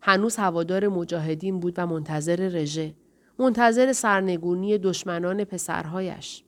هنوز 0.00 0.36
هوادار 0.36 0.88
مجاهدین 0.88 1.60
بود 1.60 1.74
و 1.76 1.86
منتظر 1.86 2.48
رژه. 2.48 2.94
منتظر 3.38 3.92
سرنگونی 3.92 4.78
دشمنان 4.78 5.44
پسرهایش. 5.44 6.44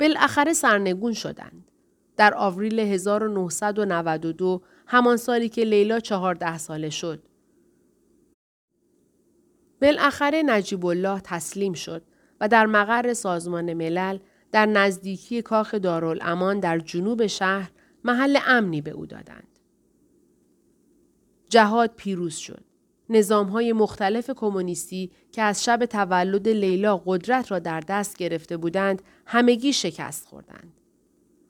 بالاخره 0.00 0.52
سرنگون 0.52 1.12
شدند. 1.12 1.70
در 2.16 2.34
آوریل 2.34 2.78
1992 2.80 4.62
همان 4.86 5.16
سالی 5.16 5.48
که 5.48 5.64
لیلا 5.64 6.00
چهارده 6.00 6.58
ساله 6.58 6.90
شد. 6.90 7.22
بالاخره 9.82 10.42
نجیب 10.46 10.86
الله 10.86 11.20
تسلیم 11.20 11.72
شد 11.72 12.02
در 12.48 12.66
مقر 12.66 13.12
سازمان 13.12 13.74
ملل 13.74 14.18
در 14.52 14.66
نزدیکی 14.66 15.42
کاخ 15.42 15.74
دارالامان 15.74 16.60
در 16.60 16.78
جنوب 16.78 17.26
شهر 17.26 17.70
محل 18.04 18.38
امنی 18.46 18.80
به 18.80 18.90
او 18.90 19.06
دادند. 19.06 19.58
جهاد 21.48 21.90
پیروز 21.96 22.34
شد. 22.34 22.64
نظام 23.08 23.46
های 23.46 23.72
مختلف 23.72 24.30
کمونیستی 24.30 25.10
که 25.32 25.42
از 25.42 25.64
شب 25.64 25.86
تولد 25.86 26.48
لیلا 26.48 26.96
قدرت 26.96 27.50
را 27.50 27.58
در 27.58 27.80
دست 27.80 28.16
گرفته 28.16 28.56
بودند 28.56 29.02
همگی 29.26 29.72
شکست 29.72 30.26
خوردند. 30.26 30.72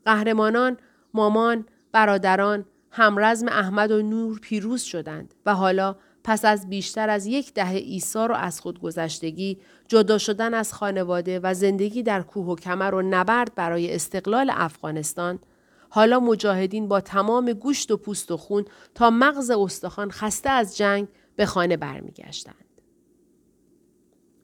قهرمانان، 0.04 0.76
مامان، 1.14 1.66
برادران، 1.92 2.64
همرزم 2.90 3.48
احمد 3.48 3.90
و 3.90 4.02
نور 4.02 4.38
پیروز 4.38 4.83
شدند 4.83 5.35
و 5.46 5.54
حالا 5.54 5.96
پس 6.24 6.44
از 6.44 6.68
بیشتر 6.68 7.10
از 7.10 7.26
یک 7.26 7.54
دهه 7.54 7.74
ایثار 7.74 8.32
و 8.32 8.34
از 8.34 8.60
خودگذشتگی 8.60 9.58
جدا 9.88 10.18
شدن 10.18 10.54
از 10.54 10.72
خانواده 10.72 11.40
و 11.42 11.54
زندگی 11.54 12.02
در 12.02 12.22
کوه 12.22 12.46
و 12.46 12.56
کمر 12.56 12.94
و 12.94 13.02
نبرد 13.02 13.54
برای 13.54 13.94
استقلال 13.94 14.50
افغانستان 14.54 15.38
حالا 15.88 16.20
مجاهدین 16.20 16.88
با 16.88 17.00
تمام 17.00 17.52
گوشت 17.52 17.90
و 17.90 17.96
پوست 17.96 18.30
و 18.30 18.37
خون 18.37 18.64
تا 18.94 19.10
مغز 19.10 19.50
استخوان 19.50 20.10
خسته 20.10 20.50
از 20.50 20.76
جنگ 20.76 21.08
به 21.37 21.46
خانه 21.46 21.76
برمیگشتند. 21.76 22.54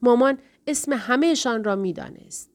مامان 0.02 0.38
اسم 0.66 0.92
همهشان 0.92 1.64
را 1.64 1.76
می‌دانست. 1.76 2.49